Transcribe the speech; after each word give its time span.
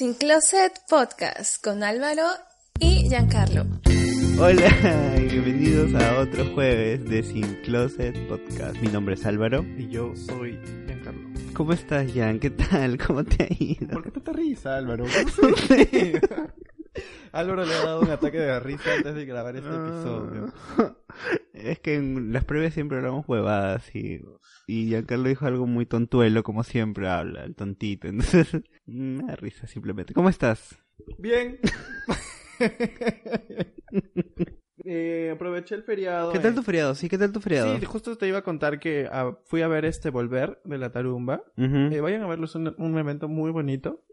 Sin 0.00 0.14
Closet 0.14 0.72
Podcast 0.88 1.62
con 1.62 1.82
Álvaro 1.82 2.22
y 2.78 3.06
Giancarlo. 3.10 3.66
Hola 4.40 5.14
y 5.18 5.24
bienvenidos 5.28 5.94
a 6.02 6.20
otro 6.20 6.46
jueves 6.54 7.04
de 7.04 7.22
Sin 7.22 7.44
Closet 7.56 8.26
Podcast. 8.26 8.80
Mi 8.80 8.88
nombre 8.88 9.12
es 9.14 9.26
Álvaro. 9.26 9.62
Y 9.76 9.90
yo 9.90 10.16
soy 10.16 10.58
Giancarlo. 10.86 11.20
¿Cómo 11.52 11.74
estás, 11.74 12.10
Jan? 12.14 12.38
¿Qué 12.38 12.48
tal? 12.48 12.96
¿Cómo 12.96 13.24
te 13.24 13.44
ha 13.44 13.48
ido? 13.50 13.88
¿Por 13.88 14.10
qué 14.10 14.20
te 14.20 14.32
risa, 14.32 14.78
Álvaro? 14.78 15.04
No 15.42 15.56
sé. 15.58 16.18
Álvaro 17.32 17.66
le 17.66 17.74
ha 17.74 17.84
dado 17.84 18.00
un 18.00 18.10
ataque 18.10 18.38
de 18.38 18.58
risa 18.58 18.94
antes 18.96 19.14
de 19.14 19.26
grabar 19.26 19.54
este 19.54 19.68
episodio. 19.68 20.54
Es 21.62 21.78
que 21.80 21.94
en 21.94 22.32
las 22.32 22.44
previas 22.44 22.74
siempre 22.74 22.98
hablamos 22.98 23.28
huevadas 23.28 23.94
y, 23.94 24.20
y 24.66 24.86
Giancarlo 24.86 25.28
dijo 25.28 25.46
algo 25.46 25.66
muy 25.66 25.86
tontuelo, 25.86 26.42
como 26.42 26.64
siempre 26.64 27.08
habla, 27.08 27.44
el 27.44 27.54
tontito. 27.54 28.08
Entonces, 28.08 28.62
me 28.86 29.24
da 29.24 29.36
risa 29.36 29.66
simplemente. 29.66 30.14
¿Cómo 30.14 30.28
estás? 30.28 30.78
Bien. 31.18 31.58
eh, 34.84 35.30
aproveché 35.32 35.74
el 35.74 35.82
feriado. 35.82 36.32
¿Qué 36.32 36.38
tal 36.38 36.52
eh. 36.52 36.56
tu 36.56 36.62
feriado? 36.62 36.94
Sí, 36.94 37.08
¿qué 37.08 37.18
tal 37.18 37.32
tu 37.32 37.40
feriado? 37.40 37.78
Sí, 37.78 37.84
justo 37.84 38.16
te 38.16 38.28
iba 38.28 38.38
a 38.38 38.42
contar 38.42 38.78
que 38.78 39.08
ah, 39.10 39.38
fui 39.46 39.62
a 39.62 39.68
ver 39.68 39.84
este 39.84 40.10
Volver 40.10 40.60
de 40.64 40.78
la 40.78 40.92
Tarumba. 40.92 41.42
Eh, 41.56 42.00
vayan 42.00 42.22
a 42.22 42.26
verlo, 42.26 42.44
es 42.44 42.54
un, 42.54 42.74
un 42.78 42.98
evento 42.98 43.28
muy 43.28 43.50
bonito. 43.50 44.04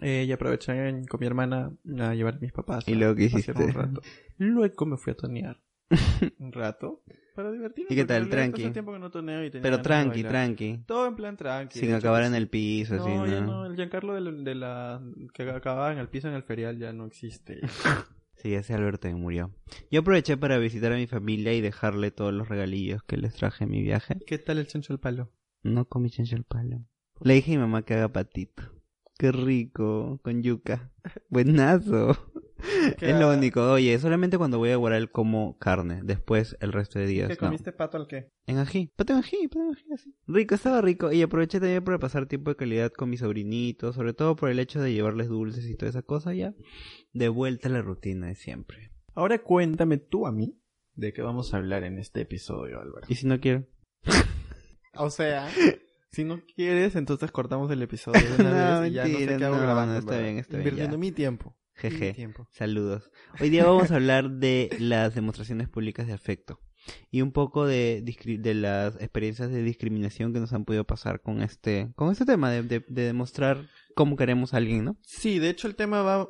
Eh, 0.00 0.24
y 0.26 0.32
aproveché 0.32 1.02
con 1.08 1.20
mi 1.20 1.26
hermana 1.26 1.72
a 2.00 2.14
llevar 2.14 2.34
a 2.34 2.38
mis 2.38 2.52
papás. 2.52 2.86
¿Y 2.88 2.94
luego 2.94 3.14
qué 3.14 3.24
hiciste? 3.24 3.52
Un 3.52 3.72
rato. 3.72 4.00
Luego 4.38 4.86
me 4.86 4.96
fui 4.96 5.12
a 5.12 5.16
tonear. 5.16 5.60
un 6.38 6.52
rato. 6.52 7.02
Para 7.34 7.52
divertirme. 7.52 7.92
¿Y 7.92 7.96
qué 7.96 8.04
tal? 8.04 8.28
Tranqui. 8.28 8.62
hace 8.64 8.72
tiempo 8.72 8.92
que 8.92 8.98
no 8.98 9.10
toneo 9.10 9.44
y 9.44 9.50
tenía 9.50 9.62
Pero 9.62 9.80
tranqui, 9.80 10.22
tranqui. 10.24 10.82
Todo 10.86 11.06
en 11.06 11.14
plan 11.16 11.36
tranqui. 11.36 11.78
Sin 11.78 11.92
acabar 11.94 12.22
hecho, 12.22 12.28
en 12.30 12.34
el 12.34 12.48
piso, 12.48 12.96
No, 12.96 13.02
así, 13.22 13.30
ya 13.30 13.40
¿no? 13.40 13.46
no. 13.46 13.66
El 13.66 13.76
Giancarlo 13.76 14.14
de, 14.14 14.20
la- 14.20 14.32
de 14.32 14.54
la 14.54 15.02
que 15.32 15.48
acababa 15.50 15.92
en 15.92 15.98
el 15.98 16.08
piso 16.08 16.28
en 16.28 16.34
el 16.34 16.42
ferial 16.42 16.78
ya 16.78 16.92
no 16.92 17.06
existe. 17.06 17.60
Sí, 18.40 18.54
ese 18.54 18.72
Alberto 18.72 19.08
murió. 19.08 19.52
Yo 19.90 19.98
aproveché 19.98 20.36
para 20.36 20.58
visitar 20.58 20.92
a 20.92 20.96
mi 20.96 21.08
familia 21.08 21.52
y 21.54 21.60
dejarle 21.60 22.12
todos 22.12 22.32
los 22.32 22.48
regalillos 22.48 23.02
que 23.02 23.16
les 23.16 23.34
traje 23.34 23.64
en 23.64 23.70
mi 23.70 23.82
viaje. 23.82 24.16
¿Qué 24.28 24.38
tal 24.38 24.58
el 24.58 24.68
chancho 24.68 24.92
al 24.92 25.00
palo? 25.00 25.32
No 25.64 25.86
comí 25.86 26.08
chancho 26.08 26.36
al 26.36 26.44
palo. 26.44 26.84
Le 27.20 27.34
dije 27.34 27.54
a 27.54 27.56
mi 27.56 27.60
mamá 27.62 27.82
que 27.82 27.94
haga 27.94 28.12
patito. 28.12 28.62
Qué 29.18 29.32
rico, 29.32 30.20
con 30.22 30.44
yuca. 30.44 30.92
Buenazo. 31.30 32.16
¿Qué 32.98 33.10
Es 33.10 33.18
lo 33.18 33.30
único. 33.32 33.62
Oye, 33.72 33.98
solamente 33.98 34.38
cuando 34.38 34.58
voy 34.58 34.70
a 34.70 34.76
Guaral 34.76 35.10
como 35.10 35.56
carne. 35.58 36.00
Después 36.02 36.56
el 36.60 36.72
resto 36.72 36.98
de 36.98 37.06
días. 37.06 37.28
¿Qué 37.28 37.34
no. 37.34 37.40
comiste 37.48 37.72
pato 37.72 37.96
al 37.96 38.06
qué? 38.06 38.30
En 38.46 38.58
ají. 38.58 38.92
Pato 38.96 39.12
en 39.12 39.20
ají, 39.20 39.48
pato 39.48 39.60
en 39.62 39.70
ají, 39.76 39.92
así. 39.94 40.14
Rico, 40.26 40.54
estaba 40.54 40.80
rico. 40.80 41.12
Y 41.12 41.22
aproveché 41.22 41.60
también 41.60 41.84
para 41.84 41.98
pasar 41.98 42.26
tiempo 42.26 42.50
de 42.50 42.56
calidad 42.56 42.92
con 42.92 43.10
mis 43.10 43.20
sobrinitos. 43.20 43.94
Sobre 43.94 44.12
todo 44.14 44.36
por 44.36 44.50
el 44.50 44.58
hecho 44.58 44.80
de 44.80 44.92
llevarles 44.92 45.28
dulces 45.28 45.66
y 45.68 45.76
toda 45.76 45.90
esa 45.90 46.02
cosa 46.02 46.34
ya. 46.34 46.54
De 47.12 47.28
vuelta 47.28 47.68
a 47.68 47.72
la 47.72 47.82
rutina 47.82 48.26
de 48.28 48.34
siempre. 48.34 48.90
Ahora 49.14 49.38
cuéntame 49.38 49.98
tú 49.98 50.26
a 50.26 50.32
mí 50.32 50.58
de 50.94 51.12
qué 51.12 51.22
vamos 51.22 51.54
a 51.54 51.58
hablar 51.58 51.84
en 51.84 51.98
este 51.98 52.20
episodio, 52.22 52.80
Álvaro. 52.80 53.06
Y 53.08 53.14
si 53.14 53.26
no 53.26 53.38
quiero. 53.40 53.66
O 55.00 55.10
sea, 55.10 55.48
si 56.12 56.24
no 56.24 56.40
quieres, 56.56 56.96
entonces 56.96 57.30
cortamos 57.30 57.70
el 57.70 57.82
episodio 57.82 58.20
de 58.20 58.34
una 58.42 58.74
No, 58.74 58.80
vez 58.80 58.90
y 58.90 58.94
ya 58.94 59.02
no 59.02 59.06
sé 59.08 59.12
mentira, 59.14 59.36
qué 59.38 59.44
hago 59.44 59.56
no, 59.56 59.62
grabando. 59.62 59.92
no, 59.92 59.98
está 60.00 60.18
bien, 60.18 60.38
está 60.38 60.56
bien, 60.56 60.60
Invirtiendo 60.66 60.96
ya. 60.96 61.00
mi 61.00 61.12
tiempo. 61.12 61.56
Jeje. 61.78 62.28
Saludos. 62.50 63.10
Hoy 63.40 63.50
día 63.50 63.64
vamos 63.64 63.92
a 63.92 63.94
hablar 63.94 64.30
de 64.30 64.68
las 64.80 65.14
demostraciones 65.14 65.68
públicas 65.68 66.08
de 66.08 66.12
afecto 66.12 66.60
y 67.10 67.22
un 67.22 67.30
poco 67.30 67.66
de, 67.66 68.02
de 68.02 68.54
las 68.54 68.96
experiencias 68.96 69.50
de 69.50 69.62
discriminación 69.62 70.32
que 70.32 70.40
nos 70.40 70.52
han 70.52 70.64
podido 70.64 70.84
pasar 70.84 71.20
con 71.20 71.40
este 71.40 71.92
con 71.94 72.10
este 72.10 72.24
tema 72.24 72.50
de, 72.50 72.62
de, 72.62 72.84
de 72.88 73.02
demostrar 73.02 73.68
cómo 73.94 74.16
queremos 74.16 74.54
a 74.54 74.56
alguien, 74.56 74.84
¿no? 74.84 74.96
Sí, 75.02 75.38
de 75.38 75.50
hecho 75.50 75.68
el 75.68 75.76
tema 75.76 76.02
va, 76.02 76.28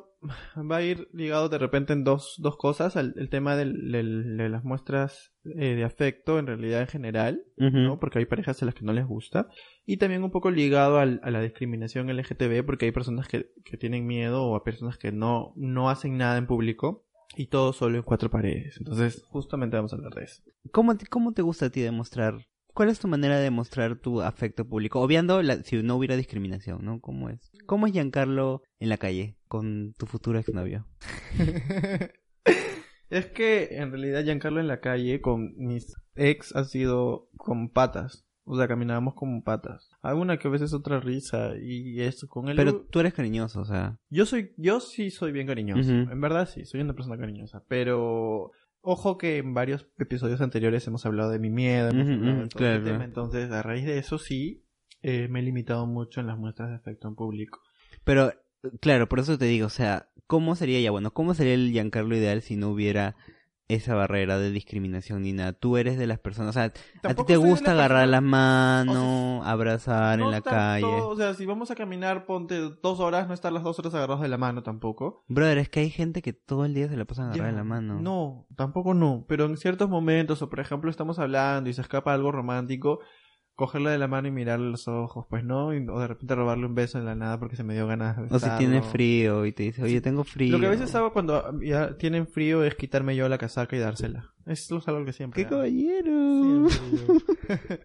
va 0.57 0.77
a 0.77 0.81
ir 0.83 1.07
ligado 1.13 1.47
de 1.49 1.57
repente 1.57 1.93
en 1.93 2.03
dos, 2.03 2.35
dos 2.39 2.57
cosas. 2.57 2.95
El, 2.95 3.13
el 3.17 3.29
tema 3.29 3.55
del, 3.55 3.91
del- 3.91 4.37
de 4.37 4.49
las 4.49 4.63
muestras 4.63 5.31
eh, 5.45 5.75
de 5.75 5.83
afecto 5.83 6.39
en 6.39 6.47
realidad 6.47 6.81
en 6.81 6.87
general, 6.87 7.43
¿no? 7.85 7.99
Porque 7.99 8.19
hay 8.19 8.25
parejas 8.25 8.61
a 8.61 8.65
las 8.65 8.75
que 8.75 8.83
no 8.85 8.93
les 8.93 9.05
gusta. 9.05 9.47
Y 9.85 9.97
también 9.97 10.23
un 10.23 10.31
poco 10.31 10.51
ligado 10.51 10.99
al- 10.99 11.21
a 11.23 11.31
la 11.31 11.41
discriminación 11.41 12.09
LGTB, 12.09 12.65
porque 12.65 12.85
hay 12.85 12.91
personas 12.91 13.27
que, 13.27 13.51
que 13.63 13.77
tienen 13.77 14.05
miedo 14.05 14.43
o 14.43 14.55
a 14.55 14.63
personas 14.63 14.97
que 14.97 15.11
no, 15.11 15.53
no 15.55 15.89
hacen 15.89 16.17
nada 16.17 16.37
en 16.37 16.47
público. 16.47 17.05
Y 17.37 17.47
todo 17.47 17.73
solo 17.73 17.97
en 17.97 18.03
cuatro 18.03 18.29
paredes. 18.31 18.77
Entonces, 18.79 19.23
justamente 19.29 19.75
vamos 19.77 19.93
a 19.93 19.97
hablar 19.97 20.13
de 20.15 20.23
eso. 20.23 20.41
¿Cómo, 20.71 20.97
te- 20.97 21.05
¿Cómo 21.05 21.31
te 21.31 21.43
gusta 21.43 21.67
a 21.67 21.69
ti 21.69 21.79
demostrar? 21.79 22.33
¿Cuál 22.73 22.89
es 22.89 22.99
tu 22.99 23.07
manera 23.07 23.37
de 23.37 23.43
demostrar 23.43 23.97
tu 23.97 24.21
afecto 24.21 24.65
público? 24.67 25.01
Obviando 25.01 25.41
la- 25.41 25.63
si 25.63 25.81
no 25.83 25.95
hubiera 25.95 26.15
discriminación, 26.15 26.83
¿no? 26.85 26.99
¿Cómo 27.01 27.29
es? 27.29 27.51
¿Cómo 27.65 27.87
es 27.87 27.93
Giancarlo 27.93 28.61
en 28.79 28.89
la 28.89 28.97
calle 28.97 29.35
con 29.47 29.93
tu 29.97 30.05
futuro 30.05 30.39
exnovio? 30.39 30.87
es 33.09 33.25
que 33.27 33.69
en 33.77 33.91
realidad 33.91 34.23
Giancarlo 34.23 34.59
en 34.59 34.67
la 34.67 34.79
calle 34.79 35.21
con 35.21 35.55
mis 35.57 35.95
ex 36.15 36.55
ha 36.55 36.63
sido 36.63 37.29
con 37.37 37.69
patas. 37.69 38.25
O 38.51 38.57
sea, 38.57 38.67
caminábamos 38.67 39.13
como 39.13 39.43
patas. 39.43 39.91
Alguna 40.01 40.37
que 40.39 40.47
a 40.47 40.51
veces 40.51 40.73
otra 40.73 40.99
risa 40.99 41.51
y 41.61 42.01
eso 42.01 42.27
con 42.27 42.49
él. 42.49 42.55
Pero 42.55 42.81
tú 42.81 42.99
eres 42.99 43.13
cariñoso, 43.13 43.61
o 43.61 43.65
sea. 43.65 43.99
Yo 44.09 44.25
soy, 44.25 44.53
yo 44.57 44.79
sí 44.79 45.11
soy 45.11 45.31
bien 45.31 45.45
cariñoso. 45.45 45.91
En 45.91 46.19
verdad 46.19 46.49
sí, 46.51 46.65
soy 46.65 46.81
una 46.81 46.95
persona 46.95 47.15
cariñosa. 47.19 47.63
Pero 47.67 48.51
ojo 48.89 49.17
que 49.17 49.37
en 49.37 49.53
varios 49.53 49.87
episodios 49.97 50.41
anteriores 50.41 50.85
hemos 50.87 51.05
hablado 51.05 51.29
de 51.29 51.39
mi 51.39 51.49
miedo, 51.49 51.89
hemos 51.89 52.07
hablado 52.07 52.41
de 52.41 52.47
todo 52.47 52.59
claro, 52.59 52.73
este 52.75 52.85
tema. 52.85 52.97
claro. 52.97 53.09
Entonces, 53.09 53.51
a 53.51 53.61
raíz 53.61 53.85
de 53.85 53.97
eso 53.97 54.17
sí, 54.17 54.65
eh, 55.01 55.27
me 55.29 55.39
he 55.39 55.43
limitado 55.43 55.85
mucho 55.85 56.19
en 56.19 56.27
las 56.27 56.37
muestras 56.37 56.69
de 56.69 56.75
afecto 56.75 57.07
en 57.07 57.15
público. 57.15 57.61
Pero, 58.03 58.33
claro, 58.81 59.07
por 59.07 59.19
eso 59.19 59.37
te 59.37 59.45
digo, 59.45 59.67
o 59.67 59.71
sea, 59.71 60.09
¿cómo 60.27 60.55
sería 60.55 60.79
ya? 60.81 60.91
Bueno, 60.91 61.11
¿cómo 61.11 61.33
sería 61.33 61.53
el 61.53 61.71
Giancarlo 61.71 62.15
ideal 62.15 62.41
si 62.41 62.55
no 62.55 62.69
hubiera 62.69 63.15
esa 63.69 63.95
barrera 63.95 64.37
de 64.39 64.51
discriminación 64.51 65.21
ni 65.21 65.31
nada? 65.31 65.53
Tú 65.53 65.77
eres 65.77 65.97
de 65.97 66.07
las 66.07 66.19
personas, 66.19 66.49
o 66.49 66.53
sea, 66.53 66.73
a 67.03 67.13
ti 67.13 67.23
te 67.25 67.33
de 67.33 67.37
gusta 67.37 67.73
la 67.73 67.85
agarrar 67.85 68.07
la 68.09 68.19
mano, 68.19 69.41
abrazar 69.45 70.19
en 70.19 70.31
la 70.31 70.41
tanto, 70.41 70.49
calle. 70.49 70.85
O 70.85 71.15
sea, 71.15 71.33
si 71.35 71.45
vamos 71.45 71.71
a 71.71 71.75
caminar, 71.75 72.25
ponte 72.25 72.59
dos 72.81 72.99
horas, 72.99 73.27
no 73.27 73.33
estar 73.33 73.53
las 73.53 73.63
dos 73.63 73.79
horas 73.79 73.93
agarrados 73.93 74.21
de 74.21 74.27
la 74.27 74.37
mano 74.37 74.63
tampoco. 74.63 75.23
Brother, 75.27 75.59
es 75.59 75.69
que 75.69 75.79
hay 75.81 75.89
gente 75.89 76.21
que 76.21 76.33
todo 76.33 76.65
el 76.65 76.73
día 76.73 76.89
se 76.89 76.97
la 76.97 77.05
pasan 77.05 77.27
agarrada 77.27 77.49
en 77.49 77.55
la 77.55 77.63
mano. 77.63 77.99
No, 78.01 78.47
tampoco 78.55 78.93
no. 78.93 79.25
Pero 79.27 79.45
en 79.45 79.55
ciertos 79.55 79.87
momentos, 79.87 80.41
o 80.41 80.49
por 80.49 80.59
ejemplo, 80.59 80.89
estamos 80.89 81.19
hablando 81.19 81.69
y 81.69 81.73
se 81.73 81.81
escapa 81.81 82.13
algo 82.13 82.31
romántico, 82.31 82.99
cogerla 83.59 83.91
de 83.91 83.97
la 83.97 84.07
mano 84.07 84.27
y 84.27 84.31
mirarle 84.31 84.71
los 84.71 84.87
ojos, 84.87 85.25
pues 85.29 85.43
no, 85.43 85.73
y- 85.73 85.85
o 85.87 85.99
de 85.99 86.07
repente 86.07 86.33
robarle 86.33 86.65
un 86.65 86.75
beso 86.75 86.97
en 86.97 87.05
la 87.05 87.13
nada 87.13 87.37
porque 87.39 87.55
se 87.57 87.63
me 87.63 87.73
dio 87.73 87.85
ganas 87.87 88.15
de 88.17 88.33
O 88.33 88.39
si 88.39 88.49
tiene 88.57 88.81
frío 88.81 89.45
y 89.45 89.51
te 89.51 89.63
dice, 89.63 89.83
oye, 89.83 89.99
tengo 90.01 90.23
frío. 90.23 90.53
Lo 90.53 90.59
que 90.59 90.67
a 90.67 90.69
veces 90.71 90.95
hago 90.95 91.11
cuando 91.13 91.59
ya 91.61 91.97
tienen 91.97 92.25
frío 92.27 92.63
es 92.63 92.75
quitarme 92.75 93.15
yo 93.15 93.27
la 93.29 93.37
casaca 93.37 93.75
y 93.75 93.79
dársela. 93.79 94.31
Es 94.45 94.71
lo- 94.71 94.77
es 94.77 94.87
algo 94.87 95.03
que 95.05 95.13
siempre 95.13 95.41
¡Qué 95.43 95.47
hago. 95.47 95.57
caballero! 95.57 96.69
Siempre. 96.69 97.81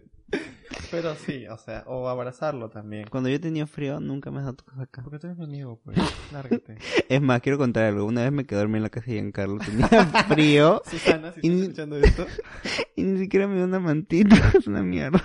Pero 0.91 1.13
sí, 1.15 1.45
o 1.47 1.57
sea, 1.57 1.83
o 1.87 2.09
abrazarlo 2.09 2.69
también. 2.69 3.05
Cuando 3.09 3.29
yo 3.29 3.39
tenía 3.39 3.67
frío, 3.67 3.99
nunca 3.99 4.31
me 4.31 4.39
has 4.39 4.45
dado 4.45 4.55
tu 4.57 4.65
casaca. 4.65 5.03
Porque 5.03 5.19
tú 5.19 5.27
eres 5.27 5.37
mi 5.37 5.45
amigo, 5.45 5.79
pues. 5.83 5.97
Lárgate. 6.33 6.77
Es 7.09 7.21
más, 7.21 7.41
quiero 7.41 7.57
contar 7.57 7.83
algo. 7.85 8.05
Una 8.05 8.23
vez 8.23 8.31
me 8.31 8.45
quedé 8.45 8.59
dormido 8.59 8.77
en 8.77 8.83
la 8.83 8.89
casa 8.89 9.05
de 9.07 9.13
Giancarlo. 9.13 9.59
Tenía 9.59 9.87
frío 10.27 10.81
Susana, 10.89 11.31
si 11.33 11.41
estás 11.47 11.61
escuchando 11.61 11.97
esto. 11.97 12.25
y 12.95 13.03
ni 13.03 13.19
siquiera 13.19 13.47
me 13.47 13.55
dio 13.55 13.65
una 13.65 13.79
mantita. 13.79 14.35
Es 14.57 14.67
una 14.67 14.81
mierda. 14.81 15.23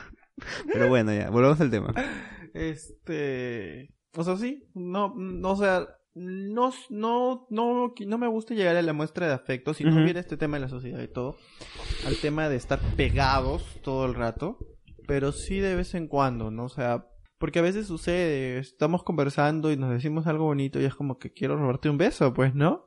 Pero 0.72 0.88
bueno, 0.88 1.12
ya, 1.12 1.31
volvamos 1.31 1.60
al 1.60 1.70
tema. 1.70 1.92
Este. 2.54 3.94
O 4.16 4.25
sea, 4.25 4.37
sí. 4.37 4.64
No, 4.75 5.14
no, 5.16 5.50
o 5.52 5.56
sea. 5.56 5.87
No, 6.12 6.72
no, 6.90 7.46
no, 7.50 7.94
no 8.04 8.19
me 8.19 8.26
gusta 8.26 8.52
llegar 8.54 8.75
a 8.75 8.82
la 8.82 8.92
muestra 8.92 9.28
de 9.28 9.32
afecto 9.32 9.75
si 9.75 9.84
no 9.84 9.90
hubiera 10.02 10.19
este 10.19 10.37
tema 10.37 10.56
de 10.56 10.62
la 10.62 10.69
sociedad 10.69 11.00
y 11.00 11.06
todo. 11.08 11.37
Al 12.04 12.16
tema 12.16 12.48
de 12.48 12.56
estar 12.56 12.81
pegados 12.96 13.64
todo 13.82 14.06
el 14.06 14.14
rato. 14.14 14.58
Pero 15.06 15.31
sí 15.31 15.60
de 15.60 15.76
vez 15.76 15.94
en 15.94 16.08
cuando, 16.08 16.50
¿no? 16.50 16.64
O 16.64 16.69
sea, 16.69 17.06
porque 17.38 17.60
a 17.60 17.62
veces 17.62 17.86
sucede, 17.86 18.58
estamos 18.58 19.02
conversando 19.04 19.70
y 19.72 19.76
nos 19.76 19.90
decimos 19.90 20.26
algo 20.26 20.44
bonito 20.44 20.81
y 20.81 20.84
es 20.84 20.94
como 20.96 21.19
que 21.19 21.32
quiero 21.32 21.56
robarte 21.56 21.88
un 21.88 21.96
beso, 21.98 22.34
pues, 22.34 22.54
¿no? 22.56 22.86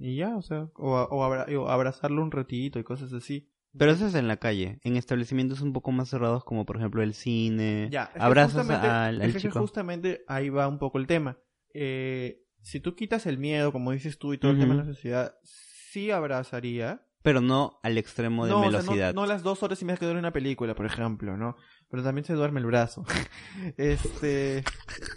Y 0.00 0.16
ya, 0.16 0.36
o 0.36 0.42
sea, 0.42 0.68
o, 0.76 0.96
a- 0.96 1.04
o 1.06 1.22
abra- 1.24 1.46
o 1.58 1.68
abrazarlo 1.68 2.22
un 2.22 2.30
ratito 2.30 2.78
y 2.78 2.84
cosas 2.84 3.12
así. 3.12 3.50
Pero 3.76 3.92
eso 3.92 4.06
es 4.06 4.14
en 4.14 4.28
la 4.28 4.36
calle, 4.36 4.78
en 4.82 4.96
establecimientos 4.96 5.60
un 5.60 5.72
poco 5.72 5.90
más 5.90 6.08
cerrados 6.08 6.44
como 6.44 6.64
por 6.64 6.76
ejemplo 6.76 7.02
el 7.02 7.14
cine, 7.14 7.88
Ya, 7.90 8.04
abrazos 8.18 8.68
al, 8.68 8.84
al 8.84 9.22
es 9.22 9.36
que 9.36 9.50
justamente 9.50 10.24
ahí 10.28 10.48
va 10.48 10.68
un 10.68 10.78
poco 10.78 10.98
el 10.98 11.06
tema. 11.06 11.38
Eh, 11.72 12.44
si 12.62 12.80
tú 12.80 12.94
quitas 12.94 13.26
el 13.26 13.38
miedo, 13.38 13.72
como 13.72 13.92
dices 13.92 14.18
tú, 14.18 14.32
y 14.32 14.38
todo 14.38 14.52
el 14.52 14.58
tema 14.58 14.74
de 14.74 14.80
la 14.80 14.86
sociedad, 14.86 15.34
sí 15.42 16.10
abrazaría. 16.10 17.03
Pero 17.24 17.40
no 17.40 17.80
al 17.82 17.96
extremo 17.96 18.44
de 18.44 18.50
no, 18.52 18.58
o 18.58 18.62
sea, 18.64 18.70
no- 18.70 18.78
velocidad. 18.78 19.14
no, 19.14 19.24
las 19.24 19.42
dos 19.42 19.62
horas 19.62 19.80
y 19.80 19.86
media 19.86 19.96
que 19.96 20.04
dura 20.04 20.18
una 20.18 20.30
película, 20.30 20.74
por 20.74 20.84
ejemplo, 20.84 21.38
¿no? 21.38 21.56
Pero 21.90 22.02
también 22.02 22.26
se 22.26 22.34
duerme 22.34 22.60
el 22.60 22.66
brazo. 22.66 23.02
este, 23.78 24.62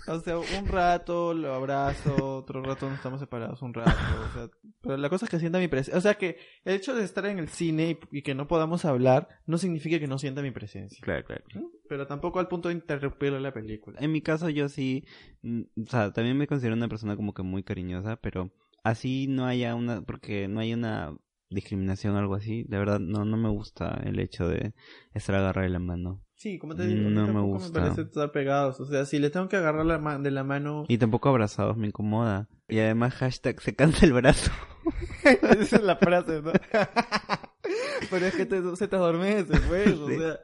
o 0.08 0.18
sea, 0.22 0.38
un 0.38 0.68
rato 0.68 1.34
lo 1.34 1.54
abrazo, 1.54 2.38
otro 2.38 2.62
rato 2.64 2.86
nos 2.88 2.96
estamos 2.96 3.20
separados 3.20 3.62
un 3.62 3.74
rato, 3.74 3.92
o 3.92 4.34
sea, 4.34 4.50
pero 4.82 4.96
la 4.96 5.10
cosa 5.10 5.26
es 5.26 5.32
que 5.32 5.40
sienta 5.40 5.60
mi 5.60 5.68
presencia. 5.68 5.98
O 5.98 6.02
sea, 6.02 6.14
que 6.14 6.38
el 6.64 6.76
hecho 6.76 6.96
de 6.96 7.04
estar 7.04 7.26
en 7.26 7.40
el 7.40 7.50
cine 7.50 8.00
y, 8.12 8.20
y 8.20 8.22
que 8.22 8.36
no 8.36 8.48
podamos 8.48 8.86
hablar 8.86 9.28
no 9.46 9.58
significa 9.58 10.00
que 10.00 10.08
no 10.08 10.18
sienta 10.18 10.42
mi 10.42 10.52
presencia. 10.52 11.00
Claro, 11.04 11.26
claro. 11.26 11.44
¿no? 11.56 11.70
Pero 11.90 12.08
tampoco 12.08 12.40
al 12.40 12.48
punto 12.48 12.70
de 12.70 12.76
interrumpirle 12.76 13.42
la 13.42 13.52
película. 13.54 14.00
En 14.00 14.14
mi 14.14 14.22
caso 14.22 14.48
yo 14.48 14.70
sí, 14.70 15.06
mm, 15.42 15.62
o 15.86 15.90
sea, 15.90 16.14
también 16.14 16.38
me 16.38 16.48
considero 16.48 16.76
una 16.76 16.88
persona 16.88 17.18
como 17.18 17.34
que 17.34 17.44
muy 17.44 17.64
cariñosa, 17.64 18.16
pero 18.16 18.50
así 18.84 19.28
no 19.28 19.46
haya 19.46 19.76
una, 19.76 20.02
porque 20.04 20.48
no 20.48 20.62
hay 20.62 20.74
una 20.74 21.18
discriminación 21.50 22.16
o 22.16 22.20
algo 22.20 22.36
así, 22.36 22.64
de 22.64 22.78
verdad 22.78 23.00
no, 23.00 23.24
no 23.26 23.38
me 23.38 23.50
gusta 23.50 24.02
el 24.06 24.20
hecho 24.20 24.48
de 24.48 24.74
estar 25.14 25.36
agarrado 25.36 25.66
de 25.66 25.72
la 25.74 25.80
mano. 25.80 26.22
Sí, 26.36 26.60
como 26.60 26.76
te 26.76 26.86
digo, 26.86 27.10
No 27.10 27.28
me 27.28 27.42
gusta. 27.42 27.82
parece 27.82 28.02
estar 28.02 28.32
pegados. 28.32 28.80
O 28.80 28.86
sea, 28.86 29.06
si 29.06 29.18
le 29.18 29.32
tengo 29.32 29.48
que 29.50 29.56
agarrar 29.56 29.86
la 29.88 29.98
ma- 29.98 30.20
de 30.20 30.30
la 30.30 30.44
mano... 30.44 30.86
Y 30.88 31.00
tampoco 31.00 31.30
abrazados 31.30 31.78
me 31.78 31.88
incomoda. 31.88 32.48
Y 32.68 32.78
además 32.78 33.16
hashtag 33.16 33.60
se 33.60 33.74
cansa 33.76 34.06
el 34.06 34.14
brazo. 34.14 34.52
Esa 35.24 35.78
es 35.78 35.84
la 35.84 35.96
frase, 35.96 36.42
¿no? 36.44 36.52
pero 38.12 38.26
es 38.26 38.36
que 38.36 38.46
te- 38.46 38.76
se 38.76 38.88
te 38.88 38.96
adormece, 38.96 39.60
pues, 39.68 39.90
o 39.98 40.08
sea. 40.10 40.40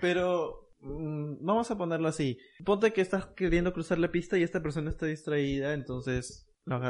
Pero 0.00 0.70
mm, 0.80 1.44
vamos 1.44 1.70
a 1.70 1.76
ponerlo 1.76 2.08
así. 2.08 2.38
Ponte 2.64 2.92
que 2.92 3.00
estás 3.00 3.26
queriendo 3.36 3.72
cruzar 3.72 3.98
la 3.98 4.10
pista 4.10 4.38
y 4.38 4.42
esta 4.42 4.62
persona 4.62 4.90
está 4.90 5.06
distraída, 5.06 5.74
entonces 5.74 6.48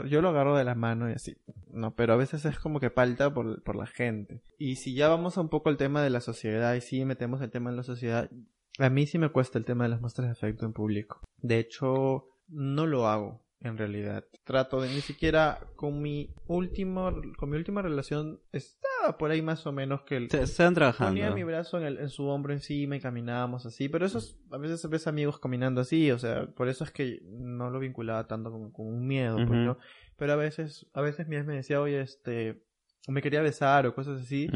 yo 0.08 0.22
lo 0.22 0.28
agarro 0.30 0.56
de 0.56 0.64
la 0.64 0.74
mano 0.74 1.08
y 1.08 1.12
así. 1.12 1.36
No, 1.70 1.94
pero 1.94 2.14
a 2.14 2.16
veces 2.16 2.44
es 2.44 2.58
como 2.58 2.80
que 2.80 2.90
falta 2.90 3.32
por, 3.32 3.62
por 3.62 3.76
la 3.76 3.86
gente. 3.86 4.42
Y 4.58 4.76
si 4.76 4.94
ya 4.94 5.08
vamos 5.08 5.36
a 5.36 5.40
un 5.40 5.48
poco 5.48 5.68
al 5.68 5.76
tema 5.76 6.02
de 6.02 6.10
la 6.10 6.20
sociedad 6.20 6.74
y 6.74 6.80
sí 6.80 7.04
metemos 7.04 7.40
el 7.42 7.50
tema 7.50 7.70
en 7.70 7.76
la 7.76 7.82
sociedad, 7.82 8.30
a 8.78 8.90
mí 8.90 9.06
sí 9.06 9.18
me 9.18 9.30
cuesta 9.30 9.58
el 9.58 9.64
tema 9.64 9.84
de 9.84 9.90
las 9.90 10.00
muestras 10.00 10.26
de 10.28 10.32
afecto 10.32 10.66
en 10.66 10.72
público. 10.72 11.20
De 11.42 11.58
hecho, 11.58 12.28
no 12.48 12.86
lo 12.86 13.08
hago 13.08 13.45
en 13.66 13.76
realidad. 13.78 14.24
Trato 14.44 14.80
de 14.80 14.88
ni 14.88 15.00
siquiera 15.00 15.58
con 15.76 16.00
mi 16.00 16.30
último 16.46 17.12
con 17.36 17.50
mi 17.50 17.56
última 17.56 17.82
relación 17.82 18.40
estaba 18.52 19.18
por 19.18 19.30
ahí 19.30 19.42
más 19.42 19.66
o 19.66 19.72
menos 19.72 20.02
que 20.02 20.16
el 20.16 20.30
Se, 20.30 20.42
están 20.42 20.74
trabajando. 20.74 21.10
ponía 21.12 21.30
mi 21.30 21.44
brazo 21.44 21.78
en, 21.78 21.84
el- 21.84 21.98
en 21.98 22.08
su 22.08 22.26
hombro 22.26 22.52
encima 22.52 22.96
y 22.96 23.00
caminábamos 23.00 23.66
así, 23.66 23.88
pero 23.88 24.06
eso 24.06 24.18
es- 24.18 24.38
a 24.50 24.58
veces 24.58 24.88
ves 24.88 25.06
amigos 25.06 25.38
caminando 25.38 25.80
así, 25.80 26.10
o 26.10 26.18
sea, 26.18 26.46
por 26.54 26.68
eso 26.68 26.84
es 26.84 26.90
que 26.90 27.20
no 27.24 27.70
lo 27.70 27.78
vinculaba 27.78 28.26
tanto 28.26 28.50
con, 28.50 28.70
con 28.72 28.86
un 28.86 29.06
miedo, 29.06 29.36
pues, 29.36 29.48
Ujú. 29.48 29.56
¿no? 29.58 29.78
Pero 30.16 30.32
a 30.32 30.36
veces 30.36 30.86
a 30.94 31.00
veces 31.02 31.28
mi 31.28 31.36
ex 31.36 31.44
me 31.46 31.54
decía, 31.56 31.80
"Oye, 31.80 32.00
este 32.00 32.62
me 33.12 33.22
quería 33.22 33.40
besar 33.42 33.86
o 33.86 33.94
cosas 33.94 34.20
así." 34.22 34.48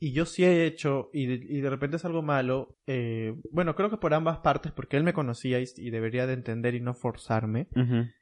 Y 0.00 0.12
yo 0.12 0.24
sí 0.26 0.44
he 0.44 0.64
hecho, 0.66 1.10
y 1.12 1.26
de, 1.26 1.34
y 1.34 1.60
de 1.60 1.70
repente 1.70 1.96
es 1.96 2.04
algo 2.04 2.22
malo, 2.22 2.76
eh, 2.86 3.34
bueno, 3.50 3.74
creo 3.74 3.90
que 3.90 3.96
por 3.96 4.14
ambas 4.14 4.38
partes, 4.38 4.70
porque 4.72 4.96
él 4.96 5.02
me 5.04 5.12
conocía 5.12 5.60
y, 5.60 5.64
y 5.76 5.90
debería 5.90 6.26
de 6.26 6.34
entender 6.34 6.74
y 6.74 6.80
no 6.80 6.94
forzarme, 6.94 7.68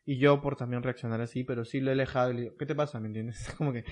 y 0.05 0.19
yo 0.19 0.40
por 0.40 0.56
también 0.56 0.82
reaccionar 0.82 1.20
así, 1.20 1.44
pero 1.44 1.64
sí 1.64 1.81
lo 1.81 1.90
he 1.90 1.94
alejado 1.94 2.31
y 2.31 2.34
le 2.34 2.40
digo, 2.43 2.56
¿qué 2.56 2.67
te 2.67 2.75
pasa? 2.75 3.00
¿Me 3.00 3.08
entiendes? 3.08 3.52
Como 3.58 3.73
que, 3.73 3.84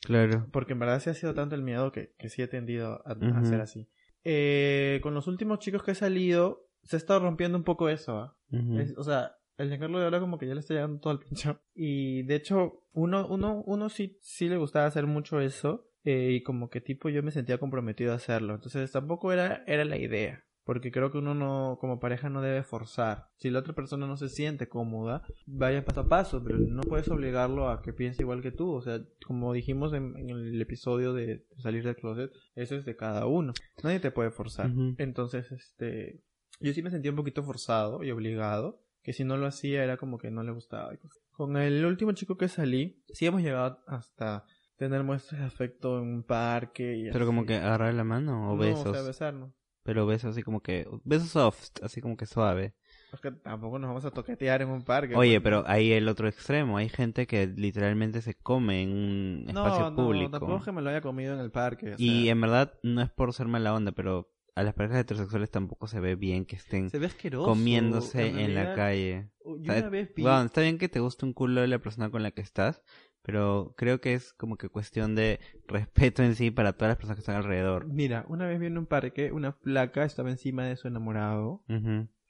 Claro. 0.00 0.48
porque 0.52 0.72
en 0.72 0.80
verdad 0.80 1.00
sí 1.00 1.10
ha 1.10 1.14
sido 1.14 1.32
tanto 1.32 1.54
el 1.54 1.62
miedo 1.62 1.92
que, 1.92 2.12
que 2.18 2.28
sí 2.28 2.42
he 2.42 2.48
tendido 2.48 3.02
a, 3.06 3.12
hacer 3.38 3.60
así. 3.60 3.88
Eh, 4.24 4.98
con 5.02 5.14
los 5.14 5.26
últimos 5.28 5.60
chicos 5.60 5.82
que 5.82 5.92
he 5.92 5.94
salido, 5.94 6.68
se 6.82 6.96
ha 6.96 6.98
estado 6.98 7.20
rompiendo 7.20 7.56
un 7.56 7.64
poco 7.64 7.88
eso, 7.88 8.18
¿ah? 8.18 8.36
Es- 8.78 8.96
o 8.98 9.04
sea, 9.04 9.36
el 9.58 9.78
Carlos 9.78 10.00
de 10.00 10.04
ahora 10.04 10.20
como 10.20 10.38
que 10.38 10.46
ya 10.46 10.54
le 10.54 10.60
está 10.60 10.74
llegando 10.74 10.98
todo 11.00 11.12
el 11.12 11.18
pincho. 11.20 11.60
Y 11.74 12.22
de 12.24 12.34
hecho, 12.36 12.84
uno, 12.92 13.26
uno, 13.28 13.62
uno 13.66 13.88
sí, 13.88 14.18
sí 14.20 14.48
le 14.48 14.56
gustaba 14.56 14.86
hacer 14.86 15.06
mucho 15.06 15.40
eso. 15.40 15.88
eh, 16.04 16.32
y 16.32 16.42
como 16.42 16.68
que 16.68 16.80
tipo 16.80 17.08
yo 17.08 17.22
me 17.22 17.30
sentía 17.30 17.58
comprometido 17.58 18.12
a 18.12 18.16
hacerlo. 18.16 18.54
Entonces 18.54 18.90
tampoco 18.90 19.32
era, 19.32 19.62
era 19.66 19.84
la 19.84 19.98
idea. 19.98 20.44
Porque 20.64 20.92
creo 20.92 21.10
que 21.10 21.18
uno 21.18 21.34
no, 21.34 21.76
como 21.80 21.98
pareja 21.98 22.28
no 22.30 22.40
debe 22.40 22.62
forzar. 22.62 23.26
Si 23.36 23.50
la 23.50 23.58
otra 23.58 23.72
persona 23.74 24.06
no 24.06 24.16
se 24.16 24.28
siente 24.28 24.68
cómoda, 24.68 25.24
vaya 25.44 25.84
paso 25.84 26.02
a 26.02 26.08
paso, 26.08 26.40
pero 26.44 26.56
no 26.56 26.82
puedes 26.82 27.08
obligarlo 27.08 27.68
a 27.68 27.82
que 27.82 27.92
piense 27.92 28.22
igual 28.22 28.42
que 28.42 28.52
tú. 28.52 28.70
O 28.72 28.80
sea, 28.80 29.00
como 29.26 29.52
dijimos 29.52 29.92
en, 29.92 30.16
en 30.16 30.30
el 30.30 30.60
episodio 30.62 31.14
de 31.14 31.44
salir 31.58 31.82
del 31.82 31.96
closet, 31.96 32.30
eso 32.54 32.76
es 32.76 32.84
de 32.84 32.94
cada 32.94 33.26
uno. 33.26 33.52
Nadie 33.82 33.98
te 33.98 34.12
puede 34.12 34.30
forzar. 34.30 34.70
Entonces, 34.98 35.50
este, 35.50 36.22
yo 36.60 36.72
sí 36.72 36.80
me 36.80 36.90
sentía 36.92 37.10
un 37.10 37.16
poquito 37.16 37.42
forzado 37.42 38.04
y 38.04 38.12
obligado, 38.12 38.81
que 39.02 39.12
si 39.12 39.24
no 39.24 39.36
lo 39.36 39.46
hacía 39.46 39.82
era 39.84 39.96
como 39.96 40.18
que 40.18 40.30
no 40.30 40.42
le 40.42 40.52
gustaba. 40.52 40.94
y 40.94 40.98
cosas. 40.98 41.22
Con 41.32 41.56
el 41.56 41.84
último 41.84 42.12
chico 42.12 42.36
que 42.36 42.48
salí, 42.48 43.02
sí 43.12 43.26
hemos 43.26 43.42
llegado 43.42 43.80
hasta 43.86 44.44
tener 44.76 45.02
muestras 45.04 45.40
de 45.40 45.46
afecto 45.46 45.98
en 45.98 46.04
un 46.08 46.22
parque 46.24 46.96
y 46.96 47.10
Pero 47.10 47.26
como 47.26 47.40
así. 47.42 47.48
que 47.48 47.56
agarrar 47.56 47.94
la 47.94 48.04
mano 48.04 48.50
o 48.50 48.56
No, 48.56 48.56
besos. 48.56 48.86
o 48.86 48.94
sea, 48.94 49.02
besarnos. 49.02 49.52
Pero 49.84 50.06
besos 50.06 50.30
así 50.32 50.42
como 50.42 50.60
que... 50.60 50.86
Besos 51.04 51.30
soft, 51.30 51.70
así 51.82 52.00
como 52.00 52.16
que 52.16 52.26
suave. 52.26 52.74
Porque 53.10 53.32
tampoco 53.32 53.78
nos 53.78 53.88
vamos 53.88 54.04
a 54.04 54.10
toquetear 54.12 54.62
en 54.62 54.68
un 54.70 54.82
parque. 54.84 55.14
Oye, 55.16 55.40
pues, 55.40 55.42
pero 55.44 55.62
¿no? 55.62 55.64
hay 55.68 55.92
el 55.92 56.08
otro 56.08 56.28
extremo. 56.28 56.78
Hay 56.78 56.88
gente 56.88 57.26
que 57.26 57.46
literalmente 57.48 58.22
se 58.22 58.34
come 58.34 58.82
en 58.82 58.90
un 58.92 59.44
espacio 59.48 59.90
no, 59.90 59.96
público. 59.96 60.30
No, 60.30 60.38
tampoco 60.38 60.58
es 60.58 60.64
que 60.64 60.72
me 60.72 60.80
lo 60.82 60.90
haya 60.90 61.00
comido 61.02 61.34
en 61.34 61.40
el 61.40 61.50
parque. 61.50 61.90
o 61.92 61.94
Y 61.98 62.22
sea, 62.24 62.32
en 62.32 62.40
verdad 62.40 62.72
no 62.82 63.02
es 63.02 63.10
por 63.10 63.32
ser 63.34 63.48
mala 63.48 63.74
onda, 63.74 63.92
pero 63.92 64.31
a 64.54 64.62
las 64.62 64.74
parejas 64.74 65.00
heterosexuales 65.00 65.50
tampoco 65.50 65.86
se 65.86 66.00
ve 66.00 66.14
bien 66.14 66.44
que 66.44 66.56
estén 66.56 66.90
se 66.90 66.98
ve 66.98 67.06
asqueroso. 67.06 67.46
comiéndose 67.46 68.26
en, 68.26 68.54
la 68.54 68.74
realidad, 68.74 68.76
calle. 68.76 69.30
Yo 69.44 69.72
una 69.72 69.88
vez 69.88 70.14
vi... 70.14 70.22
bueno, 70.22 70.42
está 70.42 70.60
bien 70.60 70.78
que 70.78 70.88
te 70.88 71.00
guste 71.00 71.24
un 71.24 71.32
culo 71.32 71.62
de 71.62 71.68
la 71.68 71.78
persona 71.78 72.10
con 72.10 72.22
la 72.22 72.32
que 72.32 72.42
estás, 72.42 72.82
pero 73.22 73.74
creo 73.76 74.00
que 74.00 74.14
es 74.14 74.32
como 74.34 74.56
que 74.56 74.68
cuestión 74.68 75.14
de 75.14 75.40
respeto 75.66 76.22
en 76.22 76.34
sí 76.34 76.50
para 76.50 76.74
todas 76.74 76.90
las 76.90 76.96
personas 76.96 77.16
que 77.16 77.20
están 77.20 77.36
alrededor. 77.36 77.86
Mira, 77.86 78.26
una 78.28 78.46
vez 78.46 78.60
vi 78.60 78.66
en 78.66 78.78
un 78.78 78.86
parque 78.86 79.32
una 79.32 79.52
flaca 79.52 80.04
estaba 80.04 80.30
encima 80.30 80.64
de 80.64 80.76
su 80.76 80.88
enamorado 80.88 81.64